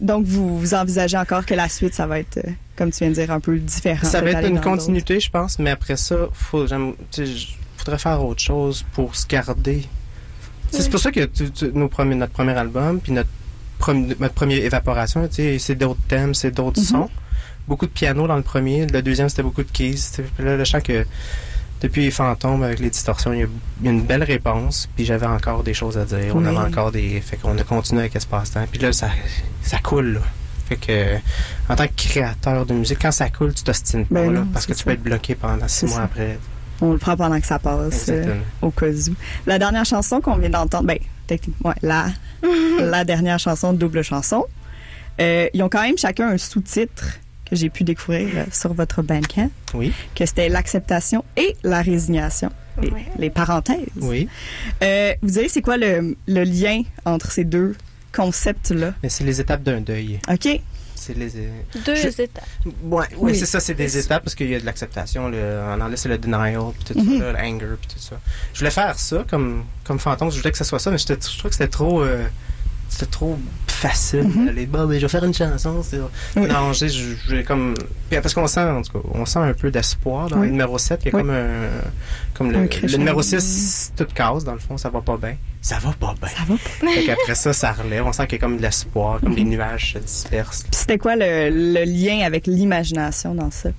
Donc, 0.00 0.26
vous, 0.26 0.58
vous 0.58 0.74
envisagez 0.74 1.16
encore 1.16 1.46
que 1.46 1.54
la 1.54 1.68
suite, 1.70 1.94
ça 1.94 2.06
va 2.06 2.18
être, 2.18 2.36
euh, 2.38 2.50
comme 2.76 2.90
tu 2.90 2.98
viens 2.98 3.08
de 3.08 3.14
dire, 3.14 3.30
un 3.30 3.40
peu 3.40 3.56
différent. 3.58 4.06
Ça 4.06 4.20
va 4.20 4.30
être 4.32 4.46
une 4.48 4.60
continuité, 4.60 5.20
je 5.20 5.30
pense, 5.30 5.58
mais 5.58 5.70
après 5.70 5.96
ça, 5.96 6.16
faut, 6.34 6.66
je 7.92 7.96
faire 7.96 8.24
autre 8.24 8.40
chose 8.42 8.84
pour 8.92 9.14
se 9.16 9.26
garder. 9.26 9.84
C'est 10.70 10.90
pour 10.90 11.00
ça 11.00 11.10
que 11.12 11.24
tu- 11.26 11.50
tu- 11.50 11.72
nos 11.72 11.88
premiers, 11.88 12.16
notre 12.16 12.32
premier 12.32 12.52
album, 12.52 13.00
puis 13.00 13.12
notre, 13.12 13.28
premi- 13.78 14.14
notre 14.18 14.34
première 14.34 14.64
évaporation, 14.64 15.28
c'est 15.30 15.74
d'autres 15.74 16.00
thèmes, 16.08 16.34
c'est 16.34 16.50
d'autres 16.50 16.80
Mhm. 16.80 16.86
sons. 16.86 17.10
Beaucoup 17.68 17.86
de 17.86 17.90
piano 17.92 18.26
dans 18.26 18.36
le 18.36 18.42
premier. 18.42 18.86
Le 18.86 19.02
deuxième, 19.02 19.28
c'était 19.28 19.42
beaucoup 19.42 19.62
de 19.62 19.70
keys. 19.70 19.96
Là, 20.38 20.56
le 20.56 20.64
chant 20.64 20.80
que 20.80 21.04
depuis 21.82 22.02
les 22.02 22.10
fantômes 22.10 22.62
avec 22.62 22.78
les 22.80 22.90
distorsions, 22.90 23.32
il 23.32 23.40
y 23.40 23.42
a, 23.42 23.90
une 23.90 24.02
belle 24.02 24.22
réponse. 24.22 24.88
Puis 24.96 25.04
j'avais 25.04 25.26
encore 25.26 25.62
des 25.62 25.74
choses 25.74 25.98
à 25.98 26.04
dire. 26.04 26.34
On 26.34 26.44
avait 26.44 26.56
encore 26.58 26.92
des. 26.92 27.20
Fait 27.20 27.36
qu'on 27.36 27.56
a 27.58 27.62
continué 27.64 28.02
avec 28.02 28.16
Espace-Temps. 28.16 28.66
Puis 28.70 28.80
là, 28.80 28.92
ça, 28.92 29.10
ça 29.62 29.78
coule, 29.78 30.14
là. 30.14 30.20
Fait 30.68 30.76
que, 30.76 31.16
en 31.72 31.76
tant 31.76 31.86
que 31.86 31.92
créateur 31.96 32.66
de 32.66 32.74
musique, 32.74 32.98
quand 33.02 33.12
ça 33.12 33.30
coule, 33.30 33.54
tu 33.54 33.62
t'ostines 33.62 34.04
pas, 34.06 34.14
Ben 34.22 34.32
là, 34.32 34.40
non, 34.40 34.46
parce 34.52 34.66
que 34.66 34.72
tu 34.72 34.82
peux 34.84 34.90
être 34.92 35.02
bloqué 35.02 35.34
pendant 35.36 35.68
six 35.68 35.86
mois 35.86 35.96
ça. 35.98 36.02
après. 36.04 36.38
On 36.80 36.92
le 36.92 36.98
prend 36.98 37.16
pendant 37.16 37.40
que 37.40 37.46
ça 37.46 37.58
passe, 37.58 38.06
euh, 38.08 38.34
au 38.62 38.70
cas 38.70 38.86
où. 38.86 39.14
La 39.46 39.58
dernière 39.58 39.84
chanson 39.84 40.20
qu'on 40.20 40.36
vient 40.36 40.50
d'entendre, 40.50 40.84
ben, 40.86 40.98
techniquement, 41.26 41.70
ouais, 41.70 41.76
la, 41.82 42.06
la 42.80 43.04
dernière 43.04 43.38
chanson, 43.38 43.72
double 43.72 44.02
chanson, 44.02 44.44
euh, 45.20 45.48
ils 45.54 45.62
ont 45.62 45.68
quand 45.68 45.82
même 45.82 45.96
chacun 45.98 46.28
un 46.28 46.38
sous-titre 46.38 47.18
que 47.48 47.56
j'ai 47.56 47.70
pu 47.70 47.84
découvrir 47.84 48.28
euh, 48.34 48.44
sur 48.52 48.74
votre 48.74 49.02
Bandcamp, 49.02 49.50
Oui, 49.74 49.92
que 50.14 50.26
c'était 50.26 50.48
l'acceptation 50.48 51.24
et 51.36 51.56
la 51.62 51.80
résignation, 51.80 52.50
les, 52.82 52.90
Ouais. 52.90 53.06
les 53.18 53.30
parenthèses. 53.30 53.86
oui. 54.00 54.28
Euh, 54.82 55.14
vous 55.22 55.30
direz, 55.30 55.48
c'est 55.48 55.62
quoi 55.62 55.76
le, 55.78 56.16
le 56.26 56.42
lien 56.44 56.82
entre 57.04 57.30
ces 57.30 57.44
deux 57.44 57.74
concepts-là? 58.12 58.94
C'est 59.08 59.24
les 59.24 59.40
étapes 59.40 59.62
d'un 59.62 59.80
deuil. 59.80 60.18
OK? 60.30 60.60
C'est 60.96 61.14
les. 61.16 61.30
Deux 61.84 61.94
Je- 61.94 62.08
étapes. 62.22 62.44
Ouais, 62.64 62.72
Oui. 63.12 63.32
oui, 63.32 63.36
c'est 63.36 63.46
ça, 63.46 63.60
c'est 63.60 63.74
des 63.74 63.96
étapes 63.98 64.24
parce 64.24 64.34
qu'il 64.34 64.48
y 64.50 64.54
a 64.54 64.60
de 64.60 64.66
l'acceptation. 64.66 65.28
le- 65.28 65.60
En 65.60 65.80
anglais, 65.80 65.96
c'est 65.96 66.08
le 66.08 66.18
denial, 66.18 66.58
puis 66.74 66.94
tout 66.94 66.98
Mhm. 67.00 67.18
ça, 67.20 67.32
l'anger, 67.32 67.66
puis 67.80 67.88
tout 67.94 67.98
ça. 68.00 68.16
Je 68.52 68.58
voulais 68.58 68.70
faire 68.70 68.98
ça 68.98 69.24
comme, 69.28 69.64
comme 69.84 69.98
fantôme, 69.98 70.30
je 70.32 70.38
voulais 70.38 70.50
que 70.52 70.58
ça 70.58 70.64
soit 70.64 70.78
ça, 70.78 70.90
mais 70.90 70.98
j'étais- 70.98 71.14
je 71.20 71.38
trouve 71.38 71.50
que 71.50 71.54
c'était 71.56 71.68
trop. 71.68 72.02
euh, 72.02 72.24
c'était 72.88 73.06
trop 73.10 73.38
facile 73.66 74.22
Mhm. 74.28 74.46
d'aller, 74.46 74.64
bon, 74.66 74.86
ben, 74.86 74.94
je 74.98 75.02
vais 75.02 75.08
faire 75.08 75.24
une 75.24 75.34
chanson. 75.34 75.82
c'est- 75.82 75.98
Oui. 76.36 76.46
Non, 76.48 76.72
j'ai, 76.72 77.44
comme. 77.44 77.74
puis 78.10 78.18
Parce 78.20 78.32
qu'on 78.32 78.46
sent, 78.46 78.60
en 78.60 78.80
tout 78.82 78.92
cas, 78.92 79.08
on 79.12 79.26
sent 79.26 79.38
un 79.40 79.52
peu 79.52 79.70
d'espoir 79.70 80.28
dans 80.30 80.38
Oui. 80.38 80.46
le 80.46 80.52
numéro 80.52 80.78
7. 80.78 81.00
Il 81.04 81.06
y 81.06 81.08
a 81.10 81.16
Oui. 81.16 81.20
comme 81.22 81.30
un. 81.30 81.46
Comme 82.34 82.52
le, 82.52 82.58
Un 82.58 82.62
le 82.62 82.68
crescendo. 82.68 82.98
numéro 82.98 83.22
6, 83.22 83.92
tout 83.96 84.06
casse, 84.14 84.44
dans 84.44 84.52
le 84.54 84.58
fond, 84.60 84.76
ça 84.78 84.88
va 84.88 85.00
pas 85.02 85.16
bien. 85.18 85.36
Ça 85.60 85.78
va 85.78 85.92
pas 85.92 86.14
bien. 86.20 86.28
Ça 86.28 86.42
va? 86.48 86.54
Puis 86.80 86.88
Fait 86.94 87.04
qu'après 87.04 87.34
ça, 87.34 87.52
ça 87.52 87.72
relève. 87.72 88.06
On 88.06 88.12
sent 88.12 88.26
qu'il 88.28 88.36
y 88.38 88.40
a 88.40 88.44
comme 88.46 88.56
de 88.56 88.62
l'espoir, 88.62 89.20
comme 89.20 89.34
les 89.36 89.44
nuages 89.44 89.92
se 89.94 89.98
dispersent. 89.98 90.64
c'était 90.70 90.96
quoi 90.98 91.16
le, 91.16 91.50
le 91.50 91.84
lien 91.84 92.24
avec 92.24 92.46
l'imagination 92.46 93.34
dans 93.34 93.50
ça? 93.50 93.70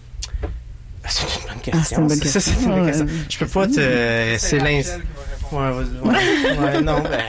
Ah, 1.03 1.07
C'est 1.09 1.23
une 1.23 1.29
bonne 1.29 1.41
Ah, 1.49 1.53
c'est 1.63 1.71
question. 1.71 2.01
une 2.01 2.07
bonne 2.07 2.17
Ça, 2.23 2.39
c'est 2.39 2.49
une 2.51 2.55
question. 2.55 2.69
bonne 2.75 2.85
question. 2.87 3.05
Ouais. 3.05 3.11
Je 3.29 3.37
peux 3.39 3.45
pas 3.47 3.67
te. 3.67 4.35
C'est 4.37 4.59
l'ins. 4.59 4.81
Ouais, 5.51 5.69
ouais, 5.71 6.57
ouais, 6.59 6.81
non, 6.81 6.99
ben. 7.01 7.21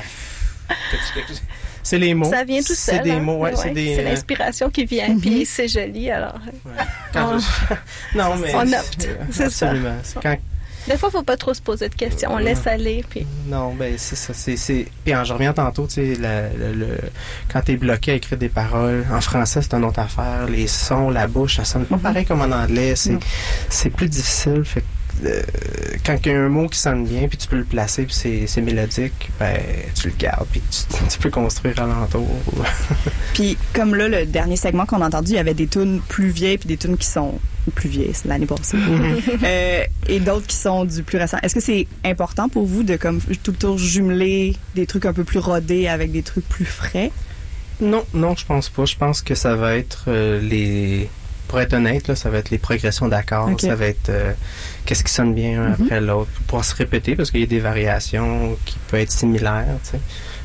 C'est 1.89 1.99
les 1.99 2.13
mots. 2.15 2.31
Ça 2.31 2.45
vient 2.45 2.61
tout 2.61 2.75
seul. 2.75 2.97
C'est 2.97 3.03
des 3.03 3.11
hein? 3.13 3.21
mots, 3.21 3.39
ouais, 3.39 3.57
c'est 3.57 3.71
des. 3.71 3.99
euh, 3.99 4.03
l'inspiration 4.03 4.69
qui 4.71 4.85
vient, 4.85 5.09
Mhm. 5.09 5.21
puis 5.21 5.47
c'est 5.47 5.69
joli, 5.69 6.11
alors. 6.11 6.39
ouais. 6.67 6.73
Quand 7.13 7.39
je- 8.15 8.19
Non, 8.19 8.37
mais. 8.37 8.55
On 8.55 8.61
opte, 8.73 9.09
c'est 9.31 9.51
ça. 9.51 9.67
Absolument. 9.69 9.97
Quand... 10.23 10.37
Des 10.87 10.97
fois, 10.97 11.11
faut 11.11 11.23
pas 11.23 11.37
trop 11.37 11.53
se 11.53 11.61
poser 11.61 11.89
de 11.91 11.95
questions. 11.95 12.31
On 12.33 12.39
laisse 12.39 12.67
aller, 12.67 13.05
puis. 13.09 13.27
Non, 13.47 13.75
ben, 13.75 13.95
c'est 13.99 14.17
ça. 14.17 14.33
C'est, 14.33 14.57
c'est... 14.57 14.87
Puis, 15.05 15.15
en- 15.15 15.23
je 15.25 15.33
reviens 15.35 15.53
tantôt, 15.53 15.87
tu 15.87 15.95
sais, 15.95 16.15
la- 16.21 16.49
le, 16.51 16.73
le- 16.73 16.99
quand 17.53 17.61
t'es 17.63 17.77
bloqué 17.77 18.13
à 18.13 18.15
écrire 18.15 18.39
des 18.39 18.49
paroles, 18.49 19.05
en 19.13 19.21
français, 19.21 19.61
c'est 19.63 19.75
une 19.75 19.85
autre 19.85 19.99
affaire. 20.01 20.47
Les 20.49 20.67
sons, 20.67 21.11
la 21.11 21.27
bouche, 21.27 21.57
ça 21.57 21.65
sonne 21.65 21.85
pas 21.85 21.97
Mhm. 21.97 22.03
pareil 22.03 22.25
comme 22.25 22.41
en 22.41 22.51
anglais. 22.55 22.97
C'est, 22.97 23.19
c'est 23.69 23.91
plus 23.91 24.09
difficile. 24.09 24.63
Fait 24.65 24.81
que, 24.81 24.87
euh, 25.25 25.43
quand 26.05 26.17
il 26.25 26.33
y 26.33 26.35
a 26.35 26.41
un 26.41 26.49
mot 26.49 26.69
qui 26.69 26.79
sonne 26.79 27.05
bien, 27.07 27.29
puis 27.29 27.39
tu 27.39 27.49
peux 27.49 27.57
le 27.57 27.65
placer, 27.65 28.05
puis 28.05 28.15
c'est, 28.15 28.47
c'est 28.47 28.61
mélodique, 28.61 29.31
ben, 29.39 29.59
tu 29.95 30.09
le 30.09 30.15
gardes, 30.19 30.47
puis 30.51 30.63
tu, 30.71 31.05
tu 31.09 31.19
peux 31.19 31.31
construire 31.31 31.81
alentour. 31.81 32.29
Puis 33.35 33.57
comme 33.73 33.95
là, 33.95 34.09
le 34.09 34.27
dernier 34.27 34.57
segment 34.57 34.85
qu'on 34.85 35.01
a 35.01 35.07
entendu, 35.07 35.33
il 35.33 35.37
y 35.37 35.39
avait 35.39 35.55
des 35.55 35.69
tunes 35.69 36.01
plus 36.09 36.31
vieilles 36.31 36.59
puis 36.59 36.67
des 36.67 36.77
tunes 36.77 36.97
qui 36.97 37.07
sont 37.07 37.39
plus 37.75 37.89
vieilles, 37.89 38.15
c'est 38.15 38.29
l'année 38.29 38.47
passée. 38.47 38.79
Euh, 39.45 39.85
et 40.09 40.21
d'autres 40.21 40.47
qui 40.47 40.57
sont 40.57 40.85
du 40.85 41.03
plus 41.03 41.19
récent. 41.19 41.39
Est-ce 41.43 41.55
que 41.55 41.61
c'est 41.61 41.87
important 42.05 42.49
pour 42.49 42.67
vous 42.67 42.83
de 42.83 42.97
comme 42.97 43.21
tout 43.21 43.53
le 43.53 43.57
tour 43.57 43.79
jumeler 43.79 44.57
des 44.75 44.87
trucs 44.87 45.07
un 45.07 45.13
peu 45.13 45.25
plus 45.25 45.39
rodés 45.39 45.87
avec 45.87 46.11
des 46.11 46.23
trucs 46.23 46.49
plus 46.49 46.65
frais? 46.65 47.13
Non, 47.81 48.05
non, 48.15 48.35
je 48.37 48.45
pense 48.45 48.69
pas. 48.69 48.85
Je 48.85 48.97
pense 48.97 49.23
que 49.23 49.35
ça 49.35 49.55
va 49.55 49.77
être 49.77 50.05
euh, 50.09 50.41
les. 50.41 51.09
Pour 51.47 51.61
être 51.61 51.73
honnête, 51.73 52.09
là, 52.09 52.17
ça 52.17 52.29
va 52.31 52.39
être 52.39 52.51
les 52.51 52.59
progressions 52.59 53.09
d'accords. 53.09 53.59
Ça 53.61 53.75
va 53.75 53.87
être 53.87 54.11
euh, 54.11 54.33
qu'est-ce 54.89 55.05
qui 55.05 55.13
sonne 55.13 55.35
bien 55.35 55.63
un 55.63 55.69
Mhm. 55.69 55.77
après 55.85 56.01
l'autre 56.01 56.31
pour 56.33 56.43
pouvoir 56.47 56.65
se 56.65 56.75
répéter 56.75 57.15
parce 57.15 57.31
qu'il 57.31 57.41
y 57.41 57.43
a 57.43 57.47
des 57.47 57.61
variations 57.61 58.57
qui 58.65 58.77
peuvent 58.89 59.01
être 59.01 59.13
similaires. 59.13 59.67
Tu 59.85 59.91
sais. 59.91 60.01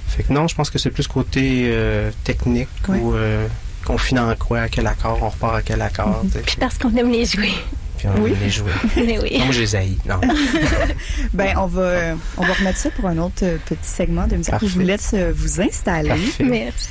Fait 0.10 0.24
que 0.24 0.34
non, 0.34 0.48
je 0.50 0.56
pense 0.56 0.70
que 0.70 0.78
c'est 0.78 0.90
plus 0.92 1.08
côté 1.08 1.70
euh, 1.72 2.12
technique 2.26 2.68
Ouais. 2.90 3.00
ou 3.00 3.16
euh, 3.16 3.48
qu'on 3.86 3.98
finit 3.98 4.20
en 4.20 4.36
quoi, 4.36 4.60
à 4.62 4.68
quel 4.70 4.86
accord, 4.88 5.18
on 5.22 5.30
repart 5.30 5.56
à 5.56 5.62
quel 5.62 5.82
accord. 5.82 6.24
sais. 6.32 6.40
Puis 6.46 6.58
parce 6.60 6.78
qu'on 6.78 6.94
aime 6.98 7.10
les 7.10 7.24
jouer. 7.26 7.54
Puis 7.98 8.08
on 8.10 8.22
Oui. 8.22 8.34
les 8.44 8.50
jouer. 8.50 8.72
Mais 8.98 9.18
oui. 9.20 9.38
Non, 9.40 9.46
moi, 9.46 9.54
je 9.54 9.62
les 9.62 9.76
haïs. 9.78 9.98
Non. 10.06 10.20
Ben 11.34 11.54
on 11.58 11.68
va 11.68 11.82
euh, 11.82 12.16
on 12.38 12.44
va 12.46 12.54
remettre 12.54 12.78
ça 12.80 12.90
pour 12.92 13.06
un 13.08 13.18
autre 13.20 13.44
euh, 13.44 13.58
petit 13.66 13.78
segment 13.84 14.28
de 14.28 14.36
musique. 14.36 14.52
Parfait. 14.52 14.68
Je 14.68 14.74
vous 14.74 14.80
laisse 14.82 15.16
vous 15.34 15.62
installer. 15.62 16.10
Parfait. 16.10 16.44
Merci. 16.44 16.90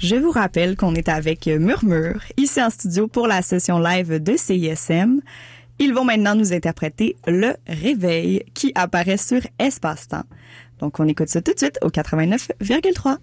Je 0.00 0.16
vous 0.16 0.30
rappelle 0.30 0.76
qu'on 0.76 0.94
est 0.94 1.10
avec 1.10 1.46
Murmure, 1.46 2.20
ici 2.38 2.62
en 2.62 2.70
studio 2.70 3.06
pour 3.06 3.26
la 3.26 3.42
session 3.42 3.78
live 3.78 4.22
de 4.22 4.34
CISM. 4.34 5.20
Ils 5.82 5.94
vont 5.94 6.04
maintenant 6.04 6.34
nous 6.34 6.52
interpréter 6.52 7.16
Le 7.26 7.54
Réveil 7.66 8.44
qui 8.52 8.70
apparaît 8.74 9.16
sur 9.16 9.40
Espace-Temps. 9.58 10.24
Donc 10.78 11.00
on 11.00 11.08
écoute 11.08 11.30
ça 11.30 11.40
tout 11.40 11.54
de 11.54 11.58
suite 11.58 11.78
au 11.80 11.88
89,3. 11.88 13.16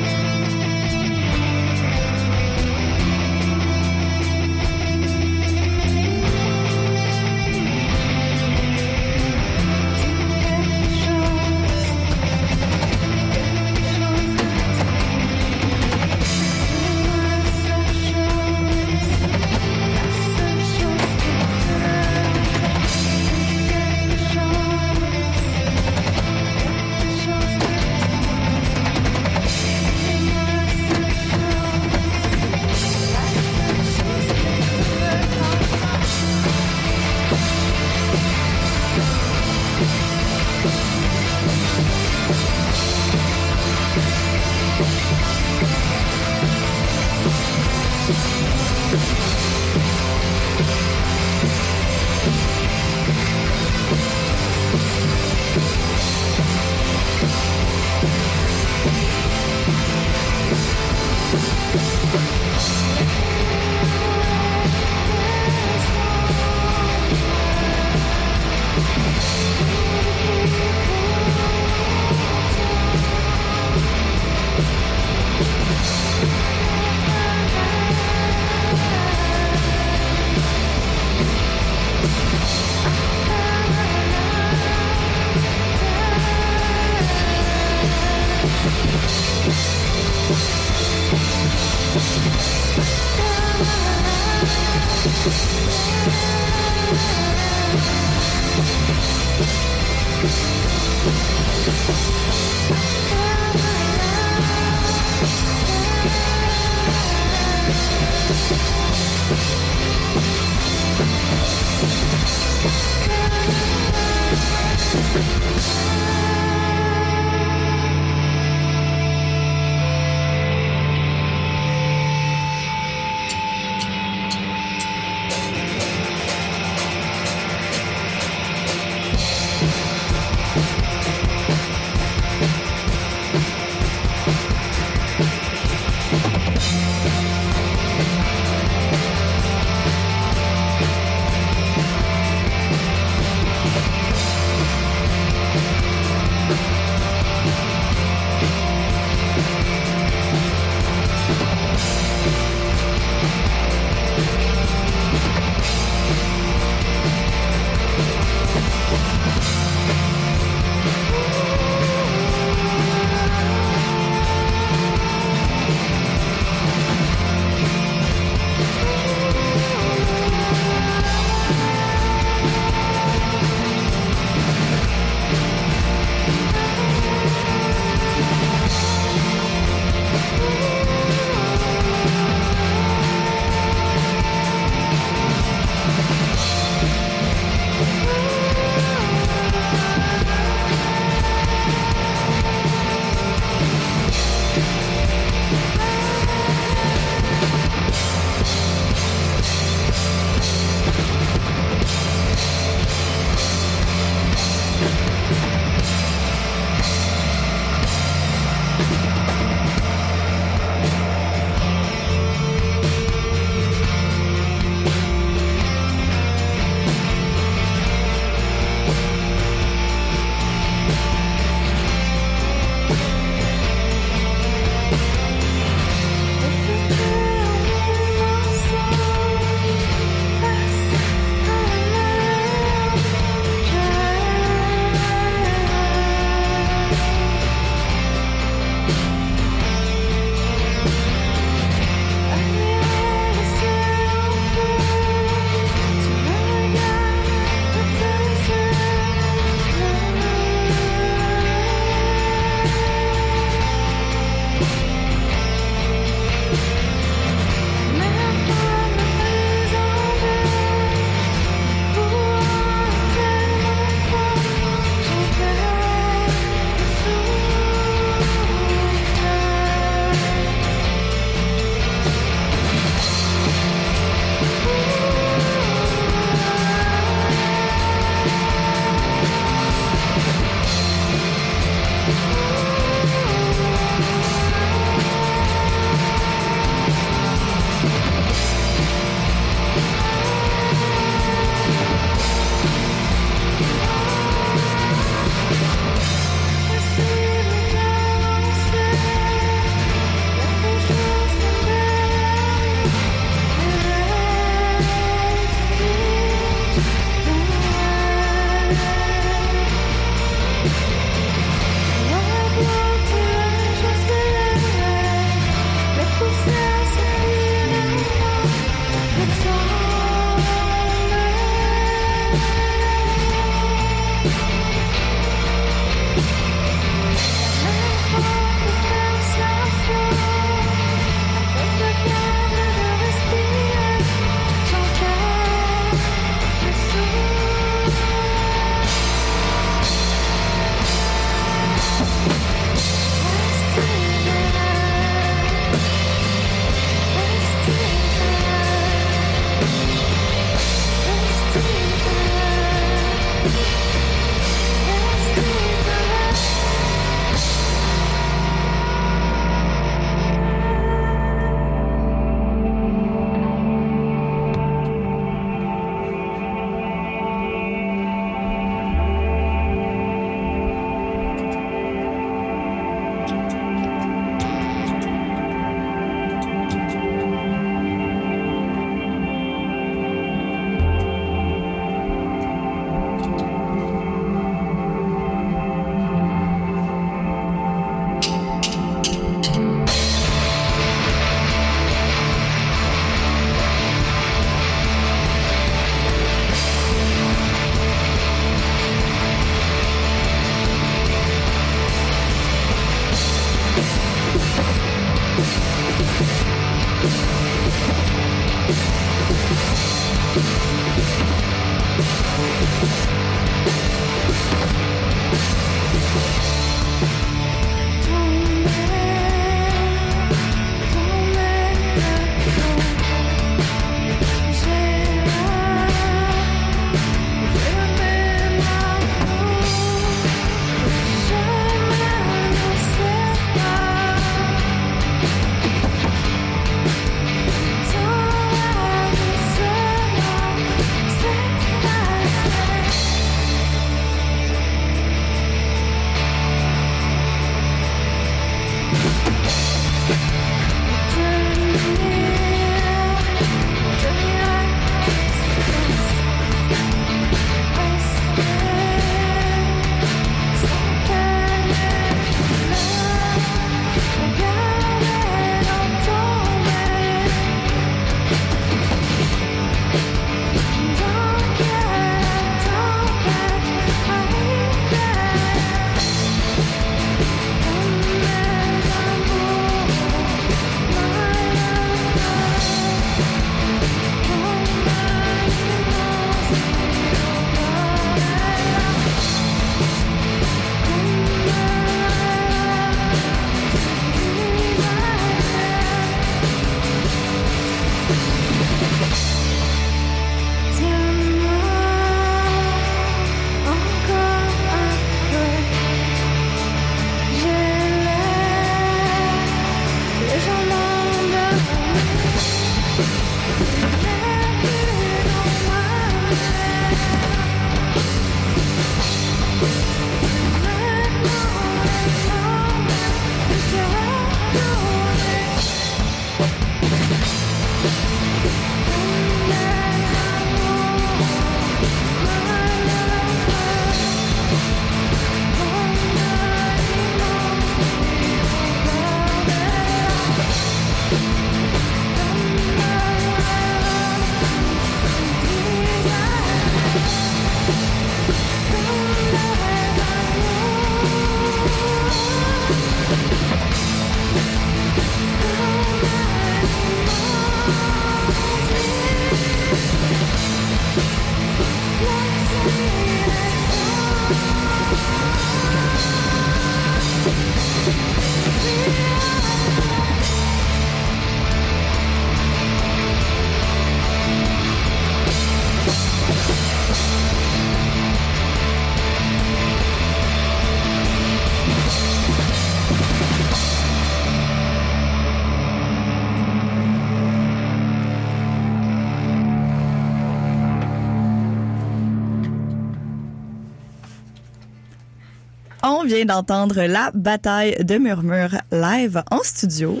D'entendre 596.12 596.82
la 596.82 597.10
bataille 597.14 597.76
de 597.82 597.96
murmures 597.96 598.56
live 598.70 599.22
en 599.30 599.38
studio. 599.42 600.00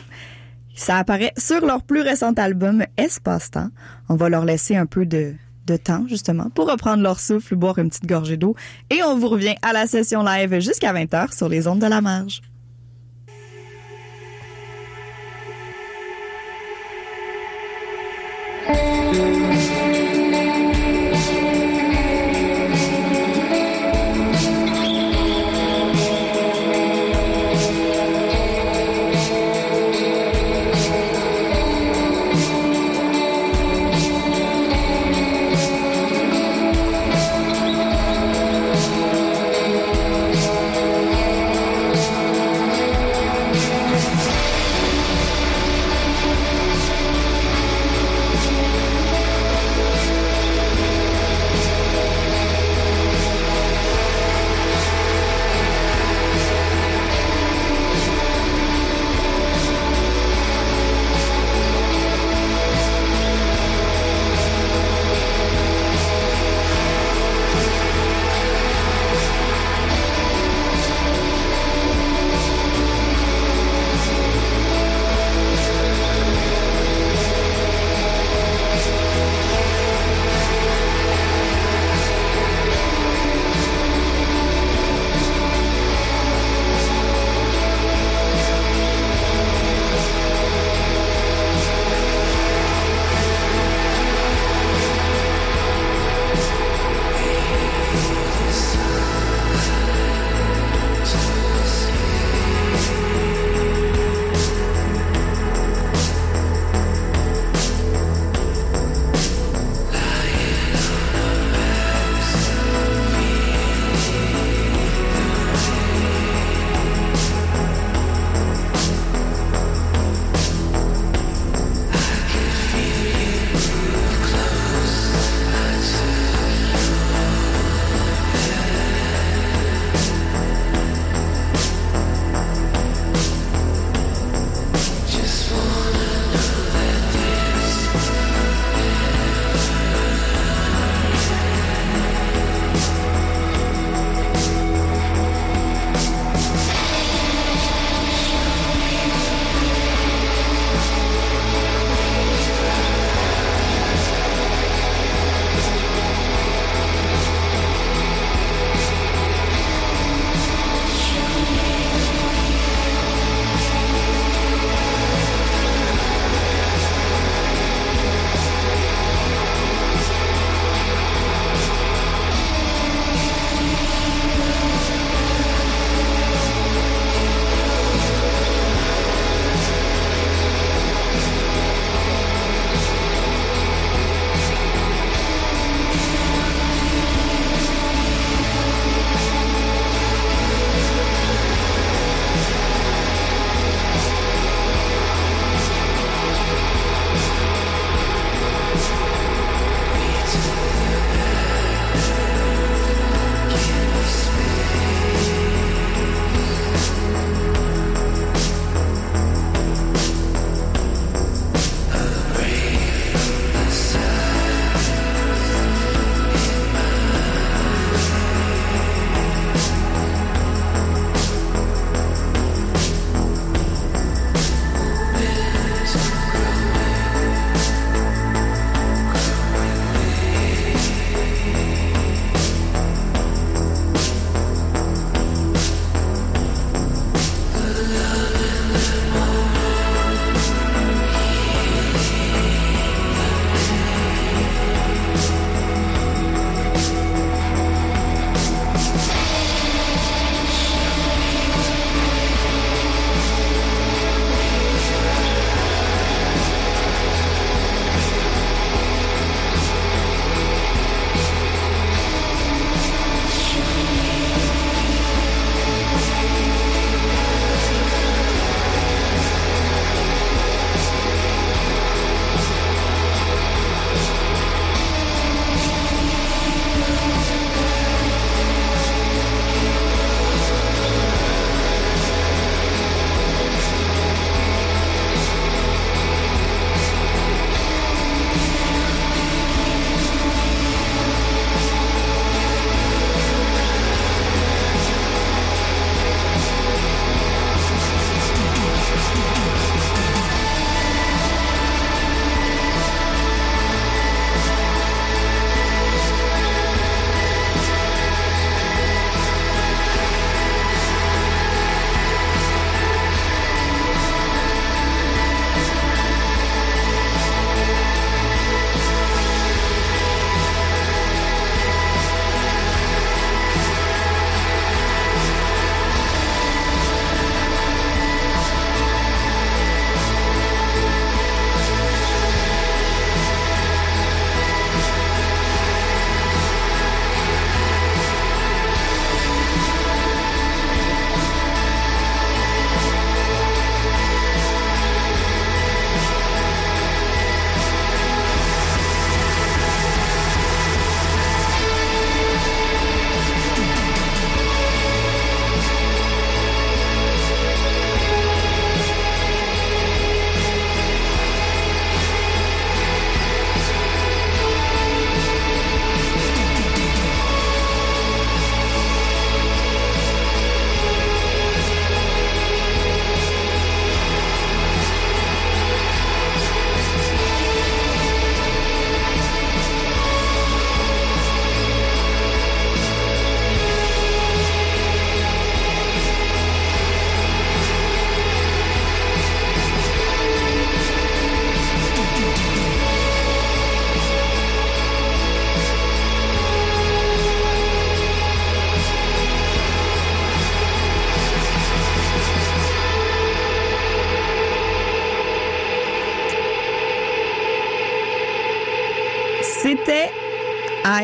Ça 0.74 0.98
apparaît 0.98 1.32
sur 1.36 1.64
leur 1.64 1.82
plus 1.82 2.02
récent 2.02 2.32
album 2.34 2.84
Espace-temps. 2.96 3.68
On 4.08 4.16
va 4.16 4.28
leur 4.28 4.44
laisser 4.44 4.76
un 4.76 4.86
peu 4.86 5.06
de, 5.06 5.34
de 5.66 5.76
temps, 5.76 6.06
justement, 6.08 6.50
pour 6.50 6.70
reprendre 6.70 7.02
leur 7.02 7.18
souffle, 7.18 7.56
boire 7.56 7.78
une 7.78 7.88
petite 7.88 8.06
gorgée 8.06 8.36
d'eau. 8.36 8.54
Et 8.90 9.02
on 9.02 9.16
vous 9.16 9.28
revient 9.28 9.54
à 9.62 9.72
la 9.72 9.86
session 9.86 10.22
live 10.22 10.60
jusqu'à 10.60 10.92
20h 10.92 11.34
sur 11.34 11.48
les 11.48 11.66
ondes 11.66 11.80
de 11.80 11.86
la 11.86 12.00
marge. 12.00 12.42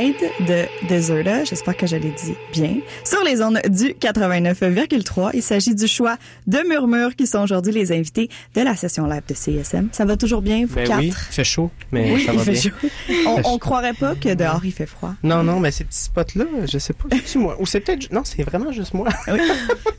De 0.08 0.64
Deserta, 0.88 1.44
j'espère 1.44 1.76
que 1.76 1.86
je 1.86 1.96
l'ai 1.96 2.10
dit 2.10 2.34
bien, 2.52 2.76
sur 3.04 3.22
les 3.24 3.42
ondes 3.42 3.60
du 3.68 3.88
89,3. 3.94 5.30
Il 5.34 5.42
s'agit 5.42 5.74
du 5.74 5.86
choix 5.86 6.16
de 6.46 6.58
Murmure 6.68 7.14
qui 7.14 7.26
sont 7.26 7.40
aujourd'hui 7.40 7.72
les 7.72 7.92
invités 7.92 8.28
de 8.54 8.60
la 8.62 8.74
session 8.74 9.06
live 9.06 9.22
de 9.28 9.34
CSM. 9.34 9.88
Ça 9.92 10.04
va 10.04 10.16
toujours 10.16 10.40
bien, 10.40 10.64
vous 10.66 10.74
Ben 10.76 10.86
quatre? 10.86 10.98
oui, 11.00 11.08
il 11.08 11.14
fait 11.34 11.44
chaud, 11.44 11.70
mais 11.92 12.12
Oui, 12.14 12.24
ça 12.24 12.32
il 12.32 12.38
va 12.38 12.44
fait 12.44 12.52
bien. 12.52 12.60
chaud. 12.62 12.88
On, 13.26 13.54
on 13.54 13.58
croirait 13.58 13.92
pas 13.92 14.14
que 14.14 14.32
dehors 14.34 14.64
il 14.64 14.72
fait 14.72 14.86
froid. 14.86 15.14
Non, 15.22 15.42
non, 15.42 15.60
mais 15.60 15.70
ces 15.70 15.84
petits 15.84 15.98
spots-là, 16.04 16.44
je 16.66 16.78
sais 16.78 16.92
pas, 16.94 17.08
c'est 17.24 17.38
moi. 17.38 17.56
Ou 17.60 17.66
c'est 17.66 17.80
peut-être. 17.80 18.10
Non, 18.12 18.22
c'est 18.24 18.42
vraiment 18.44 18.72
juste 18.72 18.94
moi. 18.94 19.08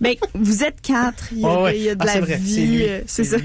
Ben, 0.01 0.15
vous 0.33 0.63
êtes 0.63 0.81
quatre, 0.81 1.25
il 1.33 1.39
y 1.41 1.45
a, 1.45 1.61
ouais. 1.61 1.77
il 1.77 1.83
y 1.83 1.89
a 1.89 1.95
de 1.95 2.01
Ah, 2.01 2.05
la 2.05 2.13
c'est 2.13 2.19
vrai, 2.21 2.33
c'est 2.43 2.61
vie, 2.61 2.87
c'est 3.05 3.23
ça. 3.25 3.37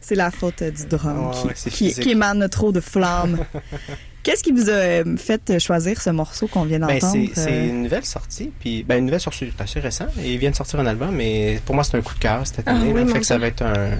C'est 0.00 0.14
la 0.14 0.30
faute 0.30 0.62
du 0.62 0.86
drum 0.86 1.32
Ah 1.34 1.52
qui, 1.68 1.86
ouais, 1.88 1.92
qui 1.92 2.10
émane 2.10 2.48
trop 2.48 2.70
de 2.72 2.80
flammes. 2.80 3.44
Qu'est-ce 4.22 4.42
qui 4.42 4.52
vous 4.52 4.68
a 4.68 4.72
euh, 4.74 5.16
fait 5.16 5.58
choisir 5.58 6.00
ce 6.02 6.10
morceau 6.10 6.48
qu'on 6.48 6.64
vient 6.64 6.78
Ben, 6.80 6.98
d'entendre? 6.98 7.12
c'est 7.34 7.40
c'est 7.40 7.50
euh, 7.52 7.68
une 7.68 7.82
nouvelle 7.84 8.04
sortie, 8.04 8.50
puis 8.60 8.82
ben, 8.82 8.98
une 8.98 9.06
nouvelle 9.06 9.20
sortie 9.20 9.50
assez 9.58 9.80
récent. 9.80 10.06
Et 10.22 10.32
il 10.34 10.38
vient 10.38 10.50
de 10.50 10.56
sortir 10.56 10.80
un 10.80 10.86
album, 10.86 11.14
mais 11.14 11.60
pour 11.64 11.74
moi, 11.74 11.84
c'est 11.84 11.96
un 11.96 12.02
coup 12.02 12.14
de 12.14 12.18
cœur 12.18 12.46
cette 12.46 12.62
Ah 12.66 12.72
année. 12.72 12.88
oui, 12.92 13.00
là. 13.00 13.04
mon 13.06 13.12
fait 13.14 13.20
que 13.20 13.26
ça 13.26 13.38
va 13.38 13.46
être 13.46 13.62
un. 13.62 13.90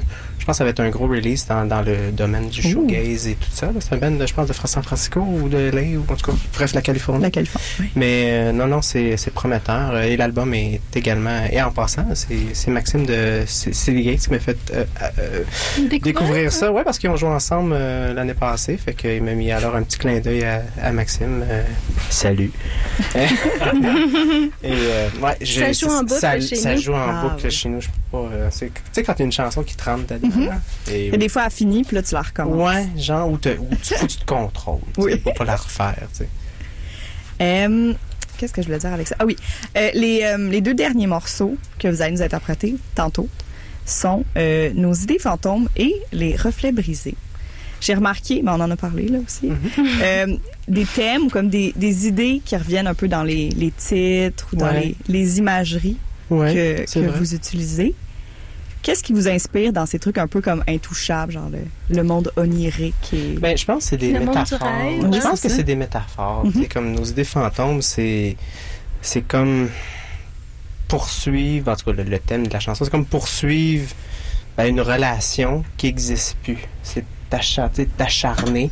Je 0.48 0.50
pense 0.50 0.56
que 0.56 0.58
ça 0.60 0.64
va 0.64 0.70
être 0.70 0.80
un 0.80 0.88
gros 0.88 1.06
release 1.06 1.46
dans, 1.46 1.66
dans 1.66 1.82
le 1.82 2.10
domaine 2.10 2.48
du 2.48 2.62
shoegaze 2.62 3.28
et 3.28 3.34
tout 3.34 3.50
ça. 3.52 3.68
C'est 3.80 3.92
un 3.92 3.98
band, 3.98 4.12
de, 4.12 4.24
je 4.26 4.32
pense, 4.32 4.48
de 4.48 4.54
San 4.54 4.82
Francisco 4.82 5.20
ou 5.20 5.46
de 5.50 5.58
LA, 5.70 5.98
ou 5.98 6.04
en 6.10 6.14
tout 6.16 6.30
cas, 6.32 6.38
bref, 6.54 6.72
la 6.72 6.80
Californie. 6.80 7.20
La 7.22 7.30
Californie. 7.30 7.66
oui. 7.80 7.90
Mais 7.96 8.22
euh, 8.30 8.52
non, 8.52 8.66
non, 8.66 8.80
c'est 8.80 9.18
prometteur. 9.34 9.98
Et 10.00 10.16
l'album 10.16 10.54
est 10.54 10.80
également. 10.96 11.44
Et 11.52 11.60
en 11.60 11.70
passant, 11.70 12.06
c'est 12.14 12.70
Maxime 12.70 13.04
de 13.04 13.42
Silly 13.46 14.04
Gates 14.04 14.20
qui 14.20 14.30
m'a 14.30 14.38
fait 14.38 14.56
euh, 14.72 14.84
euh, 15.18 15.44
découvrir 16.00 16.50
ça? 16.50 16.72
Ouais, 16.72 16.82
parce 16.82 16.98
qu'ils 16.98 17.10
ont 17.10 17.16
joué 17.16 17.28
ensemble 17.28 17.74
euh, 17.74 18.14
l'année 18.14 18.32
passée. 18.32 18.78
Fait 18.78 18.94
qu'il 18.94 19.22
m'a 19.22 19.34
mis 19.34 19.52
alors 19.52 19.76
un 19.76 19.82
petit 19.82 19.98
clin 19.98 20.18
d'œil 20.18 20.44
à, 20.44 20.62
à 20.82 20.92
Maxime. 20.92 21.44
Euh, 21.46 21.62
salut. 22.08 22.52
Et 23.14 24.72
euh, 24.72 25.08
ouais, 25.22 25.36
je- 25.42 25.60
Ça 25.60 25.72
joue 25.72 25.88
en 25.92 26.00
boucle 26.04 26.20
ça, 26.20 26.40
chez 26.40 26.56
ça 26.56 26.74
nous? 26.74 26.80
joue 26.80 26.94
en 26.94 27.06
Ah, 27.06 27.22
boucle 27.28 27.44
oui. 27.44 27.50
chez 27.50 27.68
nous. 27.68 27.82
Je 27.82 27.88
peux 27.88 27.92
pas. 28.12 28.28
c'est- 28.50 28.66
tu 28.72 28.72
sais, 28.92 29.02
quand 29.02 29.12
il 29.16 29.18
y 29.18 29.22
a 29.22 29.26
une 29.26 29.32
chanson 29.32 29.62
qui 29.62 29.76
te 29.76 29.84
rentre 29.84 30.06
dedans. 30.14 30.28
Mhm. 30.46 30.60
et- 30.90 31.06
Et 31.14 31.18
des 31.18 31.28
fois, 31.28 31.44
elle 31.46 31.50
finit, 31.52 31.84
puis 31.84 31.94
là, 31.96 32.02
tu 32.02 32.14
la 32.14 32.22
recommences. 32.22 32.68
Ouais, 32.74 32.86
genre, 32.96 33.30
où, 33.30 33.36
te- 33.38 33.48
où 33.58 33.68
tu, 33.82 33.94
faut 33.94 34.06
que 34.06 34.10
tu 34.12 34.18
te 34.18 34.24
contrôles. 34.26 34.80
Oui. 34.96 35.16
Pour 35.16 35.34
pas 35.34 35.44
la 35.44 35.56
refaire, 35.56 35.96
tu 36.12 36.18
sais. 36.24 36.28
Euh, 37.40 37.92
Qu'est-ce 38.36 38.52
que 38.52 38.62
je 38.62 38.66
voulais 38.68 38.78
dire 38.78 38.92
avec 38.92 39.08
ça? 39.08 39.16
Ah 39.18 39.26
oui, 39.26 39.34
euh, 39.76 39.90
les, 39.94 40.22
euh, 40.22 40.48
les 40.48 40.60
deux 40.60 40.74
derniers 40.74 41.08
morceaux 41.08 41.56
que 41.80 41.88
vous 41.88 42.02
allez 42.02 42.12
nous 42.12 42.22
interpréter 42.22 42.76
tantôt 42.94 43.28
sont 43.84 44.24
Nos 44.36 44.94
idées 44.94 45.18
fantômes 45.18 45.68
et 45.76 45.92
Les 46.12 46.36
reflets 46.36 46.70
brisés. 46.72 47.16
J'ai 47.80 47.94
remarqué, 47.94 48.42
mais 48.44 48.50
on 48.52 48.60
en 48.60 48.70
a 48.70 48.76
parlé 48.76 49.08
là 49.08 49.18
aussi, 49.24 49.50
euh, 50.02 50.36
des 50.68 50.84
thèmes 50.84 51.22
ou 51.24 51.28
comme 51.30 51.48
des, 51.48 51.72
des 51.76 52.06
idées 52.08 52.42
qui 52.44 52.56
reviennent 52.56 52.86
un 52.88 52.94
peu 52.94 53.06
dans 53.08 53.22
les, 53.22 53.48
les 53.50 53.70
titres 53.70 54.48
ou 54.52 54.56
dans 54.56 54.66
Ouais. 54.66 54.94
les, 55.08 55.20
les 55.20 55.38
imageries 55.38 55.96
Ouais, 56.30 56.84
que, 56.92 56.98
vous 57.18 57.34
utilisez. 57.34 57.94
Qu'est-ce 58.82 59.02
qui 59.02 59.12
vous 59.12 59.28
inspire 59.28 59.72
dans 59.72 59.86
ces 59.86 59.98
trucs 59.98 60.18
un 60.18 60.26
peu 60.28 60.40
comme 60.40 60.62
intouchables, 60.68 61.32
genre 61.32 61.50
le, 61.50 61.58
le 61.94 62.02
monde 62.02 62.32
onirique 62.36 62.94
et... 63.12 63.34
Ben, 63.38 63.56
je 63.56 63.64
pense 63.64 63.84
que 63.84 63.90
c'est 63.90 63.96
des 63.96 64.12
Le 64.12 64.20
monde 64.20 64.34
du 64.34 64.38
métaphores. 64.38 64.68
rêve, 64.68 65.00
je 65.00 65.16
hein, 65.18 65.20
pense 65.30 65.40
que 65.40 65.48
c'est 65.48 65.62
des 65.64 65.74
métaphores. 65.76 66.44
Mhm. 66.46 66.52
C'est 66.54 66.68
comme 66.72 66.92
nos 66.92 67.04
idées 67.04 67.24
fantômes, 67.24 67.82
c'est 67.82 68.36
c'est 69.00 69.22
comme 69.22 69.68
poursuivre, 70.88 71.70
en 71.70 71.76
tout 71.76 71.84
cas 71.86 71.92
le, 71.92 72.02
le 72.02 72.18
thème 72.18 72.46
de 72.46 72.52
la 72.52 72.60
chanson, 72.60 72.84
c'est 72.84 72.90
comme 72.90 73.04
poursuivre 73.06 73.90
ben, 74.56 74.66
une 74.66 74.80
relation 74.80 75.64
qui 75.76 75.86
n'existe 75.86 76.36
plus. 76.42 76.58
C'est 76.82 77.04
t'acharner. 77.30 78.70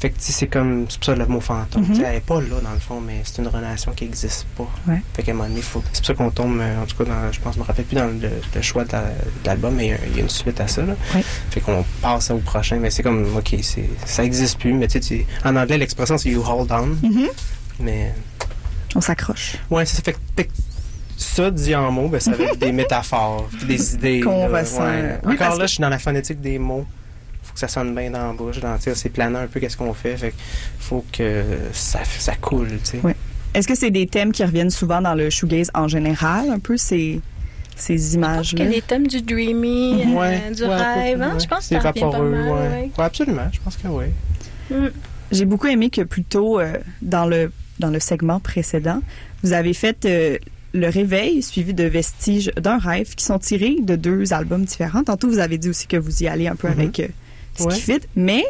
Fait 0.00 0.10
que 0.10 0.16
c'est 0.20 0.46
comme, 0.46 0.86
c'est 0.88 0.98
pour 0.98 1.06
ça 1.06 1.14
le 1.16 1.26
mot 1.26 1.40
fantôme. 1.40 1.82
Mhm. 1.82 2.04
Elle 2.04 2.14
est 2.16 2.20
pas 2.20 2.40
là 2.40 2.60
dans 2.62 2.72
le 2.72 2.78
fond, 2.78 3.00
mais 3.00 3.20
c'est 3.24 3.42
une 3.42 3.48
relation 3.48 3.90
qui 3.92 4.04
n'existe 4.04 4.46
pas. 4.56 4.68
Ouais. 4.86 5.02
Fait 5.14 5.24
qu'à 5.24 5.32
un 5.32 5.34
moment 5.34 5.48
donné, 5.48 5.60
faut- 5.60 5.82
c'est 5.92 5.98
pour 6.00 6.06
ça 6.06 6.14
qu'on 6.14 6.30
tombe, 6.30 6.60
euh, 6.60 6.82
en 6.82 6.86
tout 6.86 6.96
cas, 6.96 7.04
dans, 7.04 7.32
je 7.32 7.40
pense, 7.40 7.54
je 7.56 7.58
me 7.60 7.64
rappelle 7.64 7.84
plus 7.84 7.96
dans 7.96 8.06
le, 8.06 8.30
le 8.54 8.62
choix 8.62 8.84
de 8.84 8.92
la- 8.92 9.02
de 9.02 9.46
l'album, 9.46 9.74
mais 9.74 9.86
il 9.86 9.90
y 9.90 9.92
a- 9.94 9.98
il 10.10 10.16
y, 10.16 10.18
a 10.20 10.22
une 10.22 10.28
suite 10.28 10.60
à 10.60 10.68
ça. 10.68 10.82
Là. 10.82 10.94
Ouais. 11.16 11.24
Fait 11.50 11.60
qu'on 11.60 11.84
passe 12.00 12.30
au 12.30 12.38
prochain, 12.38 12.76
mais 12.76 12.90
c'est 12.90 13.02
comme, 13.02 13.26
ok, 13.36 13.56
c'est, 13.62 13.90
ça 14.06 14.22
existe 14.22 14.60
plus, 14.60 14.72
mais 14.72 14.86
tu 14.86 15.02
sais, 15.02 15.26
en 15.44 15.56
anglais, 15.56 15.78
l'expression 15.78 16.16
c'est 16.16 16.30
you 16.30 16.44
hold 16.46 16.70
on, 16.70 16.86
Mhm. 16.86 17.26
mais 17.80 18.14
On 18.94 19.00
s'accroche. 19.00 19.56
ouais, 19.70 19.84
ça 19.84 20.00
fait 20.02 20.16
ça 21.16 21.50
dit 21.50 21.74
en 21.74 21.90
mots, 21.90 22.08
ben, 22.08 22.20
ça 22.20 22.30
va 22.30 22.44
être 22.44 22.58
des 22.58 22.70
métaphores, 22.82 23.48
des 23.66 23.94
idées. 23.94 24.20
Qu'on. 24.20 24.46
Oui, 24.48 25.34
Encore 25.34 25.50
là, 25.50 25.56
que- 25.56 25.62
je 25.62 25.66
suis 25.66 25.80
dans 25.80 25.88
la 25.88 25.98
phonétique 25.98 26.40
des 26.40 26.58
mots. 26.60 26.86
Que 27.60 27.66
ça 27.66 27.68
sonne 27.68 27.92
bien 27.94 28.10
dans 28.10 28.28
la 28.28 28.32
bouche. 28.34 28.60
Dans, 28.60 28.76
c'est 28.78 29.08
planant 29.08 29.40
un 29.40 29.46
peu 29.48 29.58
qu'est-ce 29.58 29.76
qu'on 29.76 29.92
fait. 29.94 30.16
Fait 30.16 30.32
faut 30.78 31.04
que 31.12 31.42
ça, 31.72 31.98
ça 32.04 32.34
coule, 32.36 32.68
tu 32.84 33.00
sais. 33.00 33.00
Est-ce 33.54 33.66
que 33.66 33.74
c'est 33.74 33.90
des 33.90 34.06
thèmes 34.06 34.30
qui 34.30 34.44
reviennent 34.44 34.70
souvent 34.70 35.00
dans 35.00 35.14
le 35.14 35.28
shoegaze 35.30 35.70
en 35.74 35.88
général, 35.88 36.50
un 36.50 36.58
peu 36.60 36.76
ces, 36.76 37.20
images-là? 38.14 38.64
les 38.64 38.82
thèmes 38.82 39.06
du 39.06 39.22
dreamy, 39.22 40.02
euh, 40.06 40.18
Ouais, 40.18 40.50
du 40.54 40.62
ouais, 40.62 40.76
rêve, 40.76 41.22
hein, 41.22 41.32
ouais. 41.34 41.40
je 41.40 41.46
pense 41.48 41.58
que 41.60 41.64
C'est 41.64 41.80
ça 41.80 41.88
revient 41.90 42.00
pas 42.00 42.06
vaporeux, 42.10 42.30
mal. 42.30 42.44
ouais. 42.48 42.52
ouais. 42.60 42.90
Ouais, 42.96 43.04
absolument, 43.04 43.48
je 43.52 43.58
pense 43.60 43.76
que 43.76 43.88
oui. 43.88 44.04
Mm. 44.70 44.88
J'ai 45.32 45.44
beaucoup 45.44 45.66
aimé 45.66 45.90
que 45.90 46.02
plutôt 46.02 46.60
euh, 46.60 46.74
dans 47.02 47.26
le 47.26 47.50
dans 47.80 47.90
le 47.90 48.00
segment 48.00 48.38
précédent, 48.40 49.00
vous 49.42 49.52
avez 49.52 49.72
fait 49.72 50.04
euh, 50.04 50.36
le 50.74 50.88
réveil 50.88 51.42
suivi 51.42 51.74
de 51.74 51.84
vestiges 51.84 52.50
d'un 52.60 52.78
rêve 52.78 53.14
qui 53.14 53.24
sont 53.24 53.38
tirés 53.38 53.76
de 53.80 53.96
deux 53.96 54.32
albums 54.32 54.64
différents. 54.64 55.04
Tantôt 55.04 55.28
vous 55.28 55.38
avez 55.38 55.58
dit 55.58 55.68
aussi 55.70 55.86
que 55.86 55.96
vous 55.96 56.22
y 56.22 56.28
allez 56.28 56.48
un 56.48 56.56
peu 56.56 56.68
Mhm. 56.68 56.78
avec 56.80 57.00
euh, 57.00 57.08
ce 57.58 57.64
Ouais. 57.64 57.74
qui 57.74 57.80
fit, 57.80 58.00
mais 58.16 58.44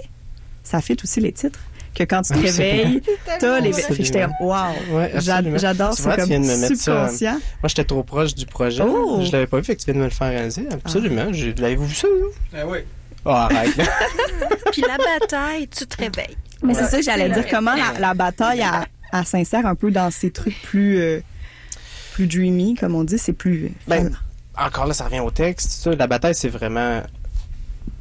ça 0.62 0.80
fit 0.80 0.96
aussi 1.02 1.20
les 1.20 1.32
titres. 1.32 1.58
Que 1.94 2.04
quand 2.04 2.22
tu 2.22 2.32
te 2.32 2.38
Absolument. 2.38 2.58
réveilles, 2.58 3.02
t'as 3.40 3.58
les 3.60 3.68
Absolument. 3.70 3.88
Fait 3.88 3.96
que 3.96 4.02
j'étais 4.04 4.26
wow. 4.40 4.96
Ouais. 4.96 5.12
J'adore 5.58 5.94
ça 5.94 6.16
comme 6.16 6.28
viens 6.28 6.38
de 6.40 6.44
me 6.46 6.56
mettre 6.56 6.76
ça, 6.76 7.08
subconscient. 7.08 7.32
Moi, 7.32 7.40
j'étais 7.68 7.84
trop 7.84 8.02
proche 8.04 8.34
du 8.36 8.46
projet. 8.46 8.84
Oh! 8.86 9.20
Je 9.24 9.32
l'avais 9.32 9.46
pas 9.48 9.56
vu, 9.58 9.64
fait 9.64 9.74
que 9.74 9.80
tu 9.80 9.86
viens 9.86 9.94
de 9.94 9.98
me 10.00 10.04
le 10.04 10.10
faire 10.10 10.28
réaliser. 10.28 10.68
Absolument. 10.70 11.32
J'ai- 11.32 11.54
L'avez-vous 11.54 11.86
vu 11.86 11.94
ça, 11.94 12.06
là? 12.06 12.60
Ah 12.60 12.66
oui. 12.68 12.78
Oh, 13.24 13.30
arrête. 13.30 13.74
Puis 14.72 14.82
la 14.86 14.96
bataille, 14.96 15.66
tu 15.68 15.86
te 15.86 15.96
réveilles. 15.96 16.36
Mais 16.62 16.74
c'est 16.74 16.84
ça 16.86 16.98
que 16.98 17.02
j'allais 17.04 17.30
dire. 17.30 17.46
Comment 17.50 17.74
la, 17.98 18.14
bataille, 18.14 18.60
elle, 18.60 18.86
elle 19.12 19.26
s'insère 19.26 19.66
un 19.66 19.74
peu 19.74 19.90
dans 19.90 20.10
ces 20.12 20.30
trucs 20.30 20.60
plus, 20.62 20.98
euh, 21.00 21.20
plus 22.12 22.26
dreamy, 22.28 22.74
comme 22.76 22.94
on 22.94 23.02
dit. 23.04 23.18
C'est 23.18 23.32
plus. 23.32 23.72
Ben, 23.88 24.14
encore 24.56 24.86
là, 24.86 24.94
ça 24.94 25.04
revient 25.04 25.20
au 25.20 25.30
texte. 25.32 25.70
Ça. 25.70 25.94
La 25.96 26.06
bataille, 26.06 26.34
c'est 26.34 26.48
vraiment 26.48 27.02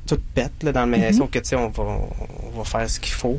toute 0.08 0.24
pète, 0.34 0.64
là, 0.64 0.72
dans 0.72 0.86
le 0.86 0.92
mais 0.92 1.12
Mhm. 1.12 1.18
sauf 1.18 1.30
que, 1.30 1.40
tu 1.40 1.50
sais, 1.50 1.56
on 1.56 1.70
va, 1.70 1.84
on 1.84 2.58
va 2.58 2.64
faire 2.64 2.90
ce 2.90 3.00
qu'il 3.00 3.14
faut 3.14 3.38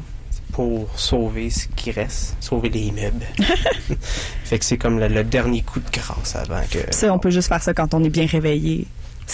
pour 0.53 0.89
sauver 0.99 1.51
ce 1.51 1.69
qui 1.77 1.91
reste, 1.91 2.37
sauver 2.41 2.69
les 2.69 2.91
meubles. 2.91 3.25
fait 4.45 4.59
que 4.59 4.65
c'est 4.65 4.79
comme 4.79 4.99
le, 4.99 5.09
le 5.09 5.25
dernier 5.25 5.63
coup 5.63 5.81
de 5.81 5.91
grâce 5.91 6.37
avant 6.37 6.61
que... 6.71 6.79
ça, 6.95 7.13
on 7.13 7.19
peut 7.19 7.31
juste 7.31 7.49
faire 7.49 7.63
ça 7.63 7.75
quand 7.75 7.95
on 7.95 8.03
est 8.05 8.09
bien 8.11 8.27
réveillé. 8.27 8.87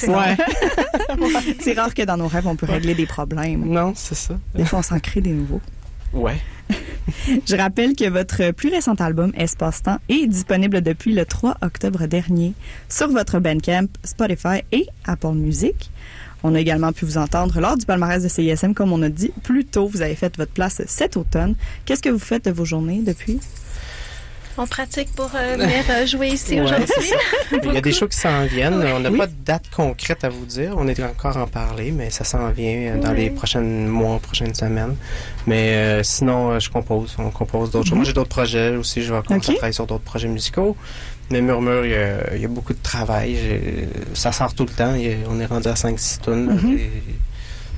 Ouais. 0.08 0.36
c'est 1.60 1.74
rare 1.74 1.94
que 1.94 2.02
dans 2.02 2.16
nos 2.16 2.26
rêves, 2.28 2.46
on 2.48 2.56
peut 2.56 2.66
régler 2.66 2.94
des 2.94 3.06
problèmes. 3.06 3.64
non, 3.64 3.92
c'est 3.94 4.16
ça. 4.16 4.34
Des 4.54 4.64
fois, 4.64 4.80
on 4.80 4.82
s'en 4.82 4.98
crée 4.98 5.20
des 5.20 5.30
nouveaux. 5.30 5.60
Ouais. 6.12 6.36
Je 7.46 7.56
rappelle 7.56 7.94
que 7.94 8.08
votre 8.08 8.50
plus 8.52 8.70
récent 8.70 8.94
album, 8.94 9.32
Espace-temps, 9.36 9.98
est 10.08 10.26
disponible 10.26 10.80
depuis 10.80 11.12
le 11.14 11.24
3 11.24 11.58
octobre 11.62 12.06
dernier 12.06 12.54
sur 12.88 13.08
votre 13.08 13.38
Bandcamp, 13.38 13.86
Spotify 14.02 14.62
et 14.72 14.86
Apple 15.04 15.32
Music. 15.34 15.90
On 16.46 16.54
a 16.54 16.60
également 16.60 16.92
pu 16.92 17.06
vous 17.06 17.16
entendre 17.16 17.58
lors 17.58 17.76
du 17.76 17.86
palmarès 17.86 18.22
de 18.22 18.28
CISM, 18.28 18.74
comme 18.74 18.92
on 18.92 19.00
a 19.02 19.08
dit 19.08 19.32
plus 19.42 19.64
tôt. 19.64 19.88
Vous 19.88 20.02
avez 20.02 20.14
fait 20.14 20.36
votre 20.36 20.52
place 20.52 20.82
cet 20.86 21.16
automne. 21.16 21.54
Qu'est-ce 21.86 22.02
que 22.02 22.10
vous 22.10 22.18
faites 22.18 22.44
de 22.44 22.50
vos 22.50 22.66
journées 22.66 23.00
depuis? 23.04 23.40
On 24.56 24.66
pratique 24.68 25.10
pour 25.16 25.32
euh, 25.34 25.56
venir 25.56 25.82
euh, 25.90 26.06
jouer 26.06 26.28
ici 26.28 26.54
Ouais, 26.54 26.60
aujourd'hui. 26.60 26.86
Il 27.64 27.72
y 27.74 27.76
a 27.76 27.80
des 27.80 27.90
shows 27.92 28.06
qui 28.06 28.18
s'en 28.18 28.44
viennent. 28.44 28.74
On 28.74 29.00
n'a 29.00 29.10
Oui. 29.10 29.18
pas 29.18 29.26
de 29.26 29.32
date 29.44 29.64
concrète 29.74 30.22
à 30.22 30.28
vous 30.28 30.44
dire. 30.44 30.74
On 30.76 30.86
est 30.86 31.02
encore 31.02 31.36
en 31.38 31.48
parler, 31.48 31.90
mais 31.90 32.10
ça 32.10 32.22
s'en 32.22 32.50
vient 32.50 32.94
dans 32.98 33.10
Oui. 33.10 33.16
les 33.16 33.30
prochains 33.30 33.62
mois, 33.62 34.20
prochaines 34.20 34.54
semaines. 34.54 34.94
Mais 35.48 35.70
euh, 35.74 36.02
sinon, 36.04 36.50
euh, 36.52 36.60
je 36.60 36.70
compose. 36.70 37.16
On 37.18 37.30
compose 37.30 37.72
d'autres 37.72 37.86
choses. 37.88 37.96
Moi, 37.96 38.04
j'ai 38.04 38.12
d'autres 38.12 38.28
projets 38.28 38.76
aussi. 38.76 39.02
Je 39.02 39.12
vais 39.12 39.22
commencer 39.22 39.48
Ok. 39.48 39.54
à 39.54 39.58
travailler 39.58 39.72
sur 39.72 39.86
d'autres 39.88 40.04
projets 40.04 40.28
musicaux. 40.28 40.76
Mais 41.30 41.40
Murmure, 41.40 41.84
il 41.86 41.90
y 41.92 41.94
a, 41.94 42.34
il 42.34 42.42
y 42.42 42.44
a 42.44 42.48
beaucoup 42.48 42.74
de 42.74 42.82
travail. 42.82 43.36
Ça 44.14 44.30
sort 44.32 44.54
tout 44.54 44.64
le 44.64 44.70
temps. 44.72 44.94
Il 44.94 45.16
on 45.28 45.40
est 45.40 45.46
rendu 45.46 45.68
à 45.68 45.74
5-6 45.74 46.20
tonnes. 46.20 46.46
Mhm. 46.54 46.78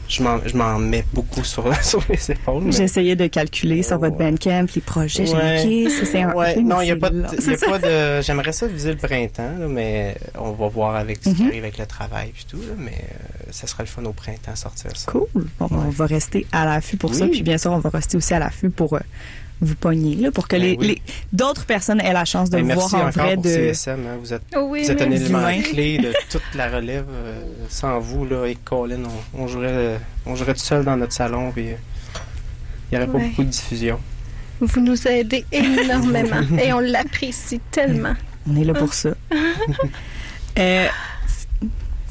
Je 0.09 0.23
m'en 0.23 0.39
je 0.47 0.57
m'en 0.57 0.79
mets 0.79 1.05
beaucoup 1.13 1.43
sur, 1.53 1.65
sur 1.85 2.01
les 2.09 2.31
épaules. 2.31 2.63
mais- 2.65 2.73
J'essayais 2.73 3.17
de 3.17 3.27
calculer 3.27 3.83
sur 3.83 3.99
votre. 3.99 4.17
Bandcamp 4.17 4.67
les 4.75 4.81
projets. 4.81 5.27
J'ai 5.27 5.35
Ouais. 5.35 5.89
c'est 5.91 6.23
un. 6.23 6.33
Ouais, 6.33 6.55
non, 6.57 6.81
il 6.81 6.85
n'y 6.85 6.91
a 6.93 6.97
pas 6.97 7.11
de. 7.11 7.23
y 7.23 7.55
a 7.55 7.69
pas 7.71 7.79
de 7.81 8.23
J'aimerais 8.27 8.53
ça 8.53 8.69
viser 8.69 8.93
le 8.93 8.99
printemps, 8.99 9.55
là, 9.59 9.67
mais 9.69 10.17
on 10.39 10.53
va 10.53 10.69
voir 10.69 10.95
avec 10.95 11.19
ce 11.25 11.31
qui 11.31 11.43
Mhm. 11.43 11.49
arrive 11.49 11.63
avec 11.65 11.79
le 11.79 11.87
travail 11.87 12.29
et 12.29 12.45
tout. 12.49 12.59
Là, 12.59 12.75
mais 12.79 12.93
euh, 12.93 13.49
ça 13.51 13.67
sera 13.67 13.83
le 13.83 13.89
fun 13.89 14.05
au 14.05 14.13
printemps 14.13 14.55
sortir 14.55 14.93
ça. 14.95 15.11
Cool. 15.11 15.27
Bon, 15.59 15.69
On 15.73 15.77
Ouais. 15.77 15.91
va 15.91 16.07
rester 16.07 16.47
à 16.53 16.65
l'affût 16.67 16.97
pour 16.97 17.13
ça. 17.15 17.27
Puis 17.27 17.43
bien 17.43 17.59
sûr, 17.59 17.73
on 17.73 17.79
va 17.79 17.91
rester 17.91 18.17
aussi 18.17 18.33
à 18.33 18.39
l'affût 18.39 18.71
pour 18.71 18.93
euh, 18.95 19.01
vous 19.61 19.75
pogner, 19.75 20.17
là, 20.17 20.31
pour 20.31 20.49
que 20.49 20.57
Ben 20.57 20.63
les, 20.63 20.77
oui. 20.79 20.87
les- 20.87 21.03
d'autres 21.33 21.65
personnes 21.65 22.01
aient 22.01 22.13
la 22.13 22.25
chance 22.27 22.51
de 22.51 22.57
Ben, 22.59 22.75
vous 22.75 22.81
voir 22.89 23.07
en 23.07 23.11
vrai. 23.11 23.35
pour 23.35 23.45
De... 23.45 23.49
CSM. 23.49 24.01
hein. 24.07 24.17
Vous 24.21 24.33
êtes, 24.35 24.43
Oh 24.55 24.67
oui, 24.71 24.83
vous 24.85 24.91
êtes 24.91 25.01
un 25.03 25.11
élément 25.11 25.39
Humain. 25.49 25.63
clé 25.63 25.99
de 25.99 26.13
toute 26.31 26.43
la 26.55 26.69
relève. 26.69 27.07
euh, 27.11 27.41
sans 27.69 27.99
vous, 27.99 28.27
là, 28.27 28.47
et 28.47 28.55
Colin, 28.57 29.01
on, 29.35 29.43
on 29.43 29.47
jouerait, 29.49 29.99
on 30.27 30.37
jouerait 30.37 30.55
tout 30.55 30.61
seul 30.61 30.85
dans 30.85 30.97
notre 30.97 31.13
salon. 31.15 31.51
Puis, 31.53 31.69
euh, 31.71 31.75
Il 32.93 32.99
n'y 32.99 33.05
aurait 33.05 33.13
pas 33.13 33.19
beaucoup 33.19 33.45
de 33.45 33.49
diffusion. 33.49 33.99
Vous 34.61 34.81
nous 34.81 35.07
aidez 35.09 35.45
énormément 35.53 36.43
et 36.63 36.73
on 36.73 36.81
l'apprécie 36.81 37.61
tellement. 37.71 38.15
On 38.49 38.57
est 38.57 38.65
là 38.65 38.75
pour 38.75 38.93
ça. 38.95 39.11
Euh, 40.59 40.87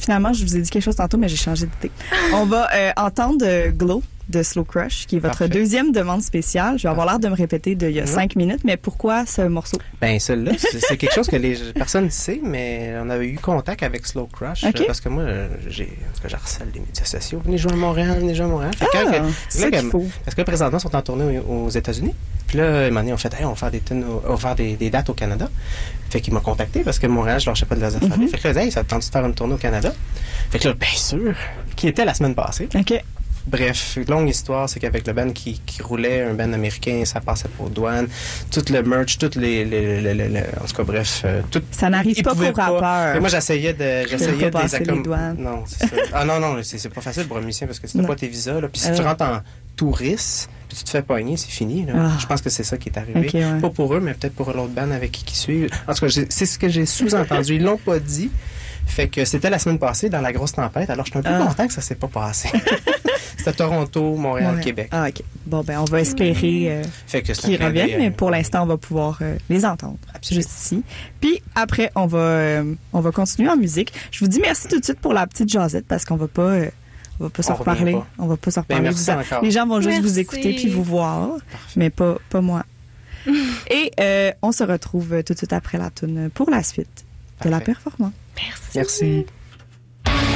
finalement, 0.06 0.32
je 0.34 0.44
vous 0.46 0.56
ai 0.56 0.62
dit 0.62 0.70
quelque 0.70 0.84
chose 0.84 0.96
tantôt, 0.96 1.18
mais 1.18 1.28
j'ai 1.28 1.36
changé 1.36 1.66
d'idée. 1.66 1.92
On 2.34 2.46
va 2.46 2.70
euh, 2.74 2.92
entendre 2.98 3.44
euh, 3.46 3.72
Glow 3.72 4.02
de 4.30 4.42
Slow 4.42 4.64
Crush, 4.64 5.06
qui 5.06 5.18
est 5.18 5.20
votre 5.20 5.38
Parfait. 5.38 5.50
deuxième 5.54 5.92
demande 5.92 6.24
spéciale. 6.24 6.80
Je 6.80 6.84
vais 6.84 6.90
avoir 6.90 7.06
l'air 7.06 7.20
de 7.20 7.28
me 7.28 7.36
répéter 7.36 7.76
d'il 7.76 7.92
y 7.92 8.00
a 8.00 8.08
cinq 8.08 8.36
minutes, 8.36 8.62
mais 8.64 8.76
pourquoi 8.76 9.24
ce 9.28 9.42
morceau? 9.44 9.78
Ben, 10.02 10.20
celle-là, 10.20 10.54
c'est 10.58 10.98
quelque 10.98 11.14
chose 11.14 11.28
que 11.28 11.36
les 11.36 11.56
personnes 11.76 12.06
ne 12.06 12.10
savent, 12.10 12.38
mais 12.42 12.96
on 13.04 13.10
avait 13.12 13.28
eu 13.28 13.38
contact 13.38 13.84
avec 13.84 14.04
Slow 14.08 14.26
Crush. 14.26 14.66
Parce 14.88 15.00
que 15.00 15.10
moi, 15.10 15.26
j'ai, 15.68 15.86
cas, 16.24 16.28
j'harcèle 16.28 16.70
les 16.74 16.80
médias 16.80 17.06
sociaux. 17.06 17.40
Venez 17.46 17.60
jouer 17.60 17.74
à 17.74 17.76
Montréal, 17.76 18.18
venez 18.20 18.34
jouer 18.34 18.46
à 18.46 18.50
Montréal. 18.50 18.72
Que 18.80 18.86
Ah, 18.96 19.20
que- 19.20 19.32
ça 19.50 19.70
que- 19.70 19.82
faut. 19.92 20.06
Parce 20.24 20.34
que 20.34 20.42
présentement, 20.42 20.80
ils 20.80 20.82
sont 20.82 20.96
en 20.96 21.02
tournée 21.04 21.38
aux, 21.48 21.66
aux 21.66 21.70
États-Unis. 21.70 22.16
Puis 22.48 22.58
là, 22.58 22.66
un 22.66 22.88
moment 22.88 23.02
donné, 23.02 23.14
on 23.14 23.18
fait, 23.18 23.34
hey, 23.36 23.46
on 23.46 23.50
va 23.50 23.56
faire 23.56 23.72
des, 23.72 23.80
tunes 23.82 24.04
au- 24.06 24.24
on 24.28 24.32
va 24.34 24.38
faire 24.38 24.56
des, 24.56 24.74
des 24.76 24.90
dates 24.90 25.10
au 25.10 25.14
Canada. 25.14 25.50
Fait 26.16 26.22
qu'il 26.22 26.34
m'a 26.34 26.40
contacté 26.40 26.80
parce 26.80 26.98
que 26.98 27.08
Montréal, 27.08 27.42
je 27.42 27.50
lâchais 27.50 27.66
pas 27.66 27.76
de 27.76 27.82
les 27.82 27.94
affaires. 27.94 28.18
Mhm. 28.18 28.30
Fait 28.30 28.38
que 28.38 28.48
là, 28.48 28.64
hey, 28.64 28.72
ça 28.72 28.86
te 28.86 28.90
tente 28.90 29.06
de 29.06 29.12
faire 29.12 29.26
une 29.26 29.34
tournée 29.34 29.56
au 29.56 29.58
Canada? 29.58 29.94
Fait 30.50 30.60
que 30.60 30.70
là, 30.70 30.74
bien 30.74 30.88
sûr, 30.96 31.34
qui 31.76 31.90
était 31.90 32.06
la 32.06 32.14
semaine 32.14 32.34
passée. 32.36 32.70
OK. 32.74 32.94
Bref, 33.48 33.98
longue 34.08 34.30
histoire, 34.30 34.70
c'est 34.70 34.80
qu'avec 34.80 35.06
le 35.06 35.12
band 35.12 35.30
qui, 35.32 35.60
qui 35.66 35.82
roulait, 35.84 36.22
un 36.24 36.34
band 36.34 36.54
américain, 36.54 37.04
ça 37.04 37.20
passait 37.20 37.50
pas 37.50 37.66
aux 37.66 37.70
douanes, 37.70 38.08
tout 38.50 38.64
le 38.72 38.82
merch, 38.82 39.18
tout 39.18 39.30
les, 39.36 39.66
les, 39.66 40.00
les- 40.02 40.14
les- 40.14 40.30
les- 40.30 40.40
en 40.40 40.66
tout 40.66 40.76
cas, 40.78 40.84
bref, 40.84 41.22
euh, 41.26 41.42
tout. 41.52 41.62
Ça 41.70 41.90
n'arrive 41.90 42.24
pas 42.24 42.32
rappeurs. 42.34 43.18
Et 43.18 43.20
moi, 43.20 43.28
j'essayais 43.28 43.74
de, 43.74 44.08
j'essayais 44.10 44.32
de 44.46 44.50
pas 44.52 44.62
les 44.64 44.70
passer 44.70 44.80
les 44.80 44.86
accom- 44.86 45.04
douanes. 45.04 45.36
Non, 45.38 45.64
c'est 45.68 45.86
ça. 45.86 45.96
Ah 46.14 46.24
non, 46.24 46.40
non, 46.40 46.58
c'est 46.64 46.88
pas 46.90 47.02
facile 47.02 47.28
pour 47.28 47.38
un 47.38 47.42
musicien 47.42 47.68
parce 47.68 47.80
que 47.82 47.88
si 47.88 47.98
t'as 47.98 48.04
pas 48.08 48.16
tes 48.16 48.30
visas, 48.30 48.62
là, 48.62 48.70
puis 48.70 48.80
si 48.80 48.90
tu 48.94 49.00
ouais. 49.02 49.06
rentres 49.06 49.24
en 49.26 49.40
touriste, 49.76 50.50
puis 50.68 50.78
tu 50.78 50.84
te 50.84 50.90
fais 50.90 51.02
pogner, 51.02 51.38
c'est 51.38 51.50
fini, 51.52 51.86
là. 51.86 51.94
Ah. 51.96 52.18
Je 52.20 52.26
pense 52.26 52.42
que 52.42 52.50
c'est 52.50 52.64
ça 52.64 52.78
qui 52.78 52.90
est 52.90 52.98
arrivé. 52.98 53.30
Ouais. 53.34 53.60
Pas 53.62 53.70
pour 53.70 53.94
eux, 53.94 54.00
mais 54.00 54.14
peut-être 54.14 54.36
pour 54.36 54.52
l'autre 54.52 54.74
band 54.74 54.92
avec 54.92 55.12
qui 55.12 55.24
qui 55.24 55.36
suivent. 55.38 55.70
En 55.88 55.94
tout 55.94 56.06
cas, 56.06 56.12
c'est 56.30 56.46
ce 56.46 56.58
que 56.60 56.70
j'ai 56.70 56.86
sous-entendu. 56.86 57.56
Ils 57.56 57.64
l'ont 57.64 57.78
pas 57.78 58.00
dit. 58.00 58.30
Fait 58.88 59.08
que 59.08 59.26
c'était 59.26 59.50
la 59.50 59.58
semaine 59.58 59.80
passée 59.80 60.10
dans 60.10 60.22
la 60.22 60.32
grosse 60.32 60.52
tempête. 60.54 60.90
Alors, 60.92 61.06
je 61.08 61.12
suis 61.12 61.20
un 61.20 61.24
peu 61.24 61.30
Ah. 61.34 61.46
content 61.48 61.66
que 61.68 61.74
ça 61.74 61.82
s'est 61.82 61.96
pas 61.96 62.08
passé. 62.08 62.50
c'était 63.38 63.54
Toronto, 63.54 64.16
Montréal. 64.16 64.60
Québec. 64.60 64.90
Ah, 64.92 65.08
OK. 65.10 65.24
Bon, 65.48 65.62
ben, 65.64 65.80
on 65.80 65.86
va 65.86 66.02
espérer 66.02 66.68
euh, 66.70 66.84
qu'ils 67.12 67.64
reviennent, 67.64 67.98
mais 68.00 68.12
pour 68.12 68.30
l'instant, 68.30 68.62
on 68.62 68.68
va 68.68 68.78
pouvoir 68.78 69.18
euh, 69.24 69.38
les 69.50 69.66
entendre. 69.66 69.98
Absolument. 70.14 70.44
Juste 70.44 70.56
ici. 70.62 70.84
Puis 71.20 71.42
après, 71.56 71.92
on 71.96 72.06
va, 72.06 72.18
euh, 72.20 72.76
on 72.94 73.00
va 73.00 73.12
continuer 73.12 73.50
en 73.50 73.58
musique. 73.58 73.92
Je 74.12 74.20
vous 74.20 74.28
dis 74.28 74.40
merci 74.40 74.68
tout 74.68 74.80
de 74.80 74.86
suite 74.86 75.00
pour 75.00 75.14
la 75.14 75.26
petite 75.26 75.50
jasette 75.50 75.86
parce 75.88 76.06
qu'on 76.06 76.16
va 76.18 76.28
pas, 76.28 76.52
on 77.20 77.24
va 77.26 77.30
pas 77.30 77.44
se 77.44 77.52
On 77.52 77.56
revient 77.56 77.70
reparler. 77.72 77.92
pas. 77.94 78.08
On 78.20 78.28
va 78.28 78.38
pas 78.38 78.52
se 78.52 78.56
Ben, 78.56 78.62
reparler. 78.62 78.84
merci 78.84 79.12
Vous-. 79.12 79.46
Les 79.46 79.52
gens 79.52 79.68
vont 79.68 79.82
juste 79.82 79.98
vous 80.00 80.04
Merci. 80.06 80.20
écouter 80.20 80.54
puis 80.56 80.70
vous 80.70 80.84
voir, 80.84 81.30
mais 81.76 81.90
pas, 81.90 82.18
pas 82.30 82.42
moi. 82.42 82.64
Et 83.70 83.92
euh, 84.00 84.32
on 84.42 84.52
se 84.52 84.64
retrouve 84.64 85.24
tout 85.24 85.34
de 85.34 85.38
suite 85.38 85.54
après 85.54 85.78
la 85.78 85.90
tune 85.90 86.30
pour 86.34 86.50
la 86.50 86.62
suite 86.64 87.06
de 87.44 87.50
la 87.50 87.60
performance. 87.60 88.14
Merci. 88.76 89.26
Thank 90.04 90.35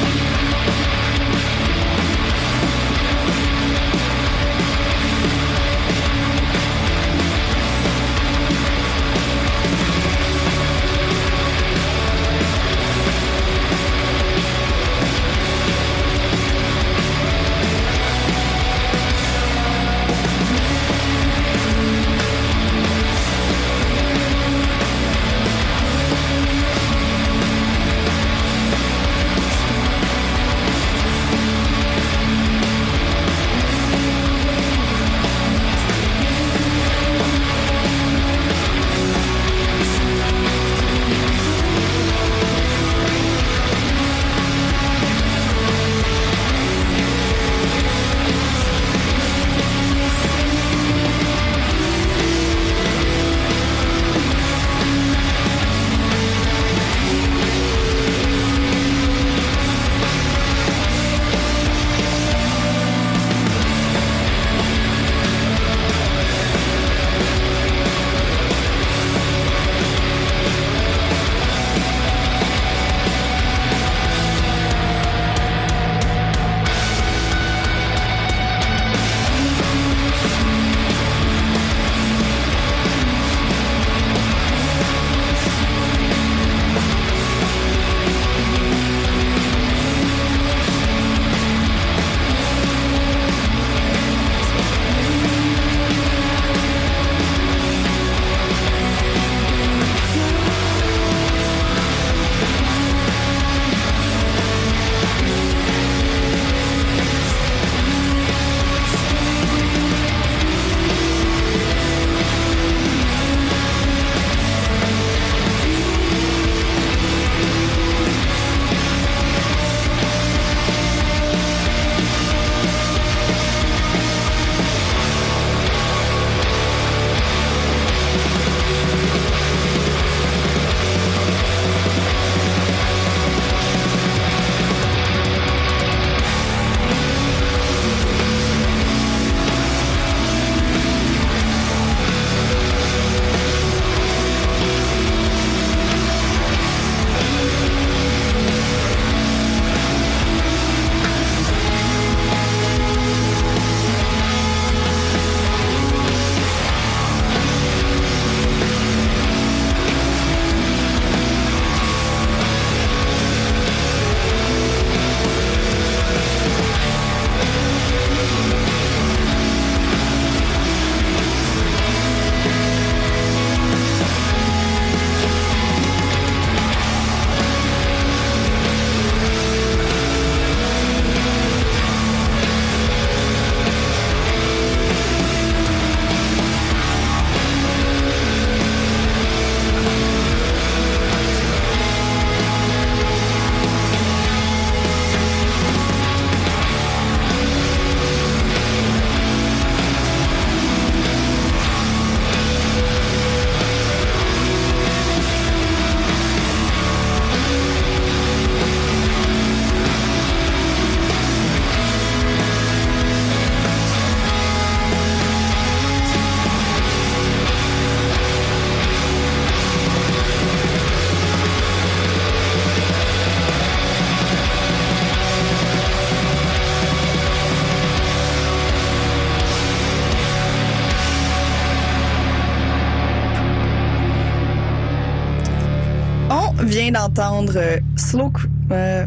d'entendre 237.09 237.53
euh, 237.55 237.77
Slow 237.95 238.31
euh, 238.71 239.05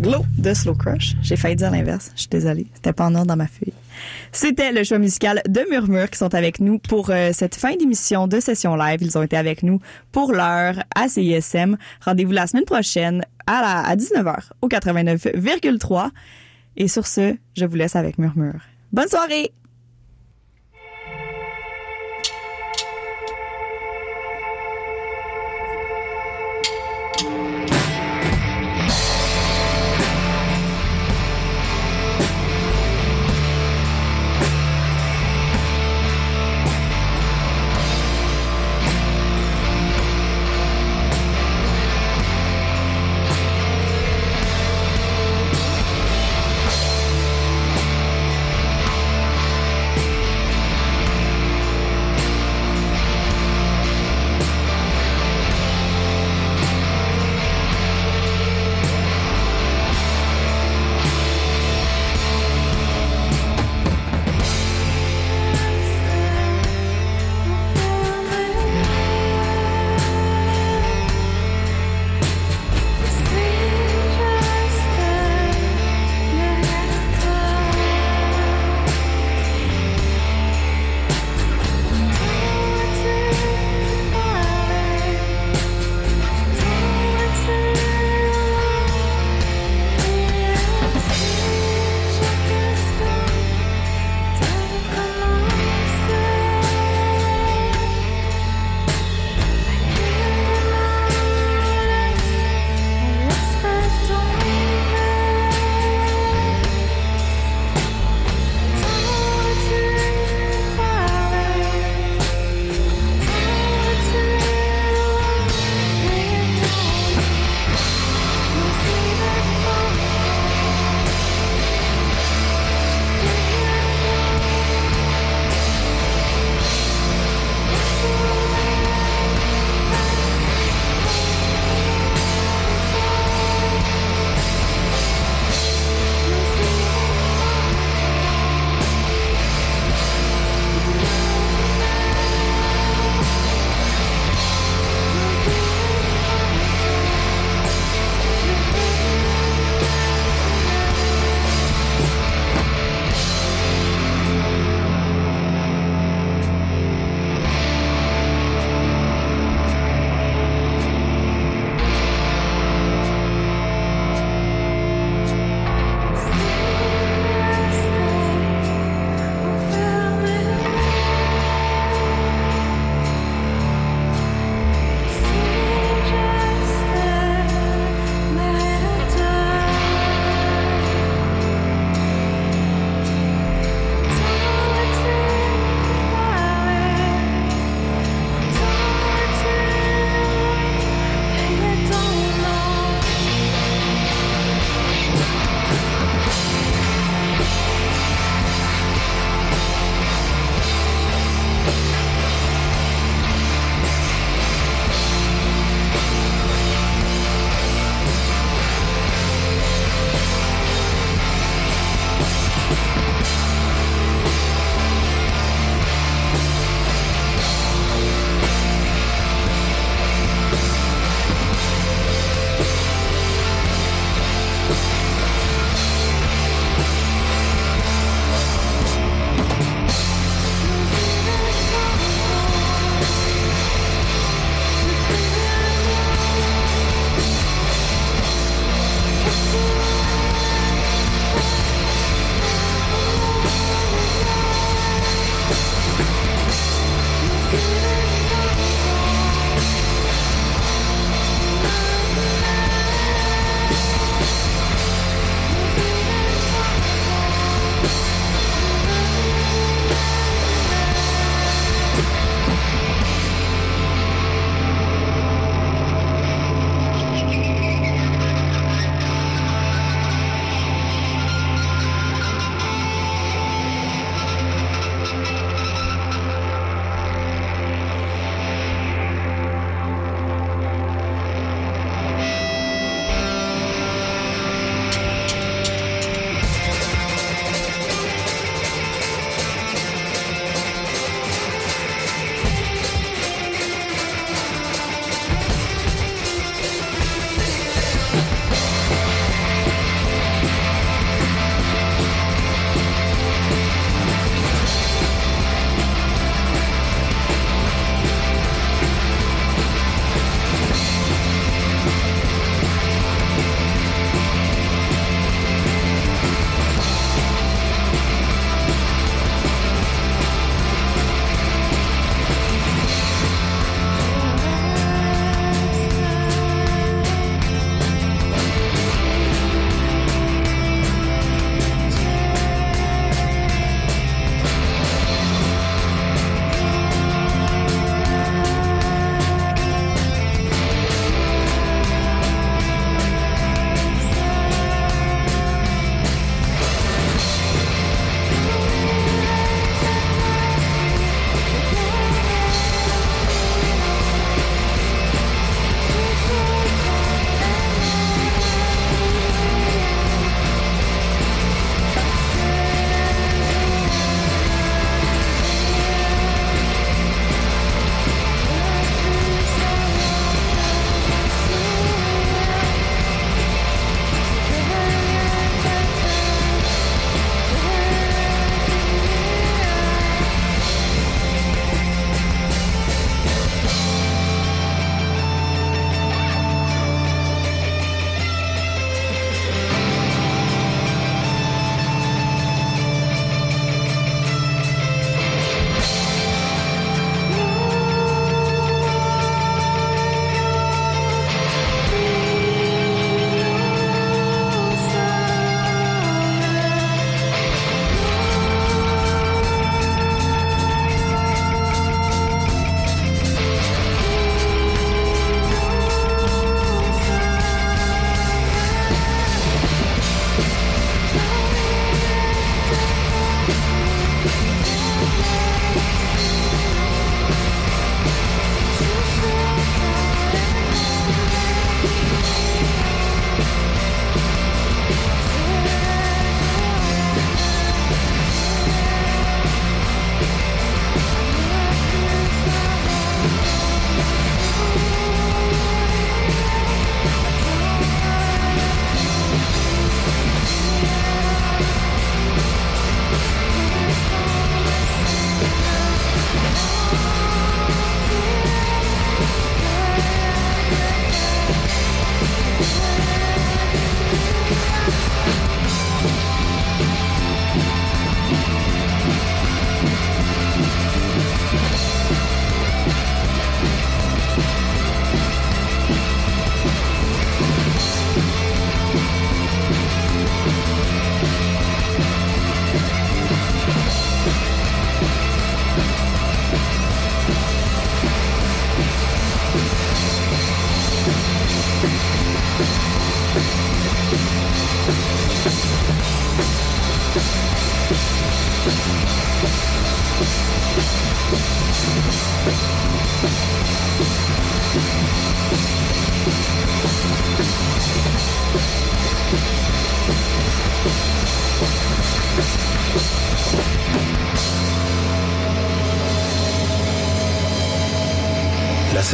Glow 0.00 0.24
de 0.38 0.54
Slow 0.54 0.74
Crush. 0.74 1.14
J'ai 1.22 1.36
failli 1.36 1.56
dire 1.56 1.70
l'inverse. 1.70 2.10
Je 2.14 2.22
suis 2.22 2.28
désolée. 2.28 2.66
C'était 2.74 2.92
pas 2.92 3.06
en 3.06 3.14
ordre 3.14 3.26
dans 3.26 3.36
ma 3.36 3.46
feuille. 3.46 3.74
C'était 4.32 4.72
le 4.72 4.82
choix 4.82 4.98
musical 4.98 5.42
de 5.46 5.60
Murmure 5.70 6.08
qui 6.10 6.18
sont 6.18 6.34
avec 6.34 6.58
nous 6.58 6.78
pour 6.78 7.10
euh, 7.10 7.30
cette 7.32 7.54
fin 7.54 7.76
d'émission 7.76 8.26
de 8.28 8.40
session 8.40 8.76
live. 8.76 8.98
Ils 9.02 9.16
ont 9.18 9.22
été 9.22 9.36
avec 9.36 9.62
nous 9.62 9.80
pour 10.10 10.32
l'heure 10.32 10.82
à 10.94 11.08
CISM. 11.08 11.76
Rendez-vous 12.00 12.32
la 12.32 12.46
semaine 12.46 12.64
prochaine 12.64 13.24
à, 13.46 13.86
à 13.86 13.94
19h 13.94 14.50
au 14.62 14.68
89,3. 14.68 16.10
Et 16.76 16.88
sur 16.88 17.06
ce, 17.06 17.36
je 17.54 17.64
vous 17.66 17.76
laisse 17.76 17.94
avec 17.94 18.18
Murmure. 18.18 18.60
Bonne 18.92 19.08
soirée! 19.08 19.52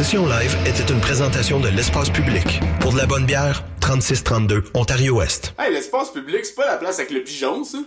Session 0.03 0.25
live 0.27 0.55
était 0.65 0.93
une 0.93 1.01
présentation 1.01 1.59
de 1.59 1.67
l'espace 1.67 2.09
public. 2.09 2.61
Pour 2.79 2.93
de 2.93 2.97
la 2.97 3.05
bonne 3.05 3.25
bière, 3.25 3.65
3632 3.81 4.63
Ontario-Ouest. 4.73 5.53
Hey, 5.59 5.73
l'espace 5.73 6.11
public, 6.11 6.45
c'est 6.45 6.55
pas 6.55 6.65
la 6.65 6.77
place 6.77 6.99
avec 6.99 7.11
le 7.11 7.21
pigeon, 7.21 7.65
ça? 7.65 7.79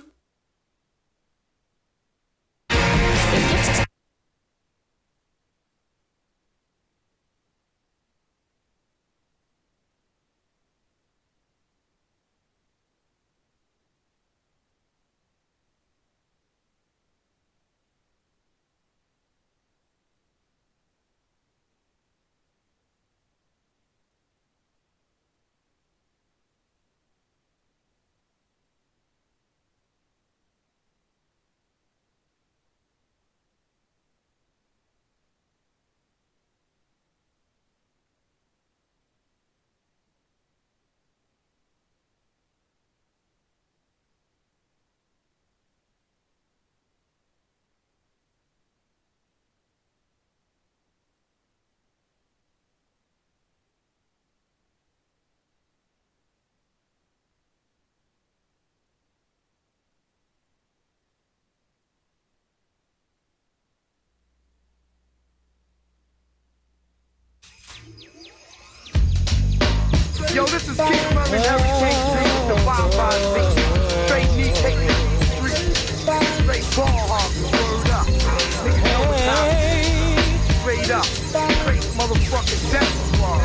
Up. 80.92 81.04
Straight 81.04 81.82
motherfucking 81.96 82.72
death 82.72 83.14
squad. 83.14 83.40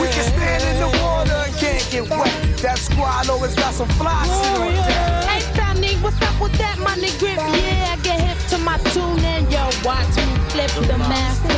We 0.00 0.08
can 0.08 0.24
stand 0.24 0.62
in 0.64 0.76
the 0.80 0.90
water 1.02 1.32
and 1.32 1.54
can't 1.56 1.86
get 1.90 2.08
wet. 2.10 2.58
That 2.62 2.78
squad 2.78 3.28
always 3.28 3.54
got 3.54 3.74
some 3.74 3.88
fly 4.00 4.24
shit 4.24 4.58
on 4.58 4.72
deck. 4.74 5.24
Hey, 5.24 5.40
Fanny, 5.54 5.94
what's 6.02 6.20
up 6.22 6.40
with 6.40 6.52
that 6.58 6.78
money 6.78 7.10
grip? 7.18 7.36
Yeah, 7.36 7.94
I 7.94 7.96
get 8.02 8.20
hip 8.20 8.38
to 8.50 8.58
my 8.58 8.78
tune 8.92 9.20
and 9.20 9.50
yo, 9.52 9.68
watch 9.84 10.16
me 10.16 10.34
flip 10.50 10.70
the 10.86 10.98
master. 10.98 11.40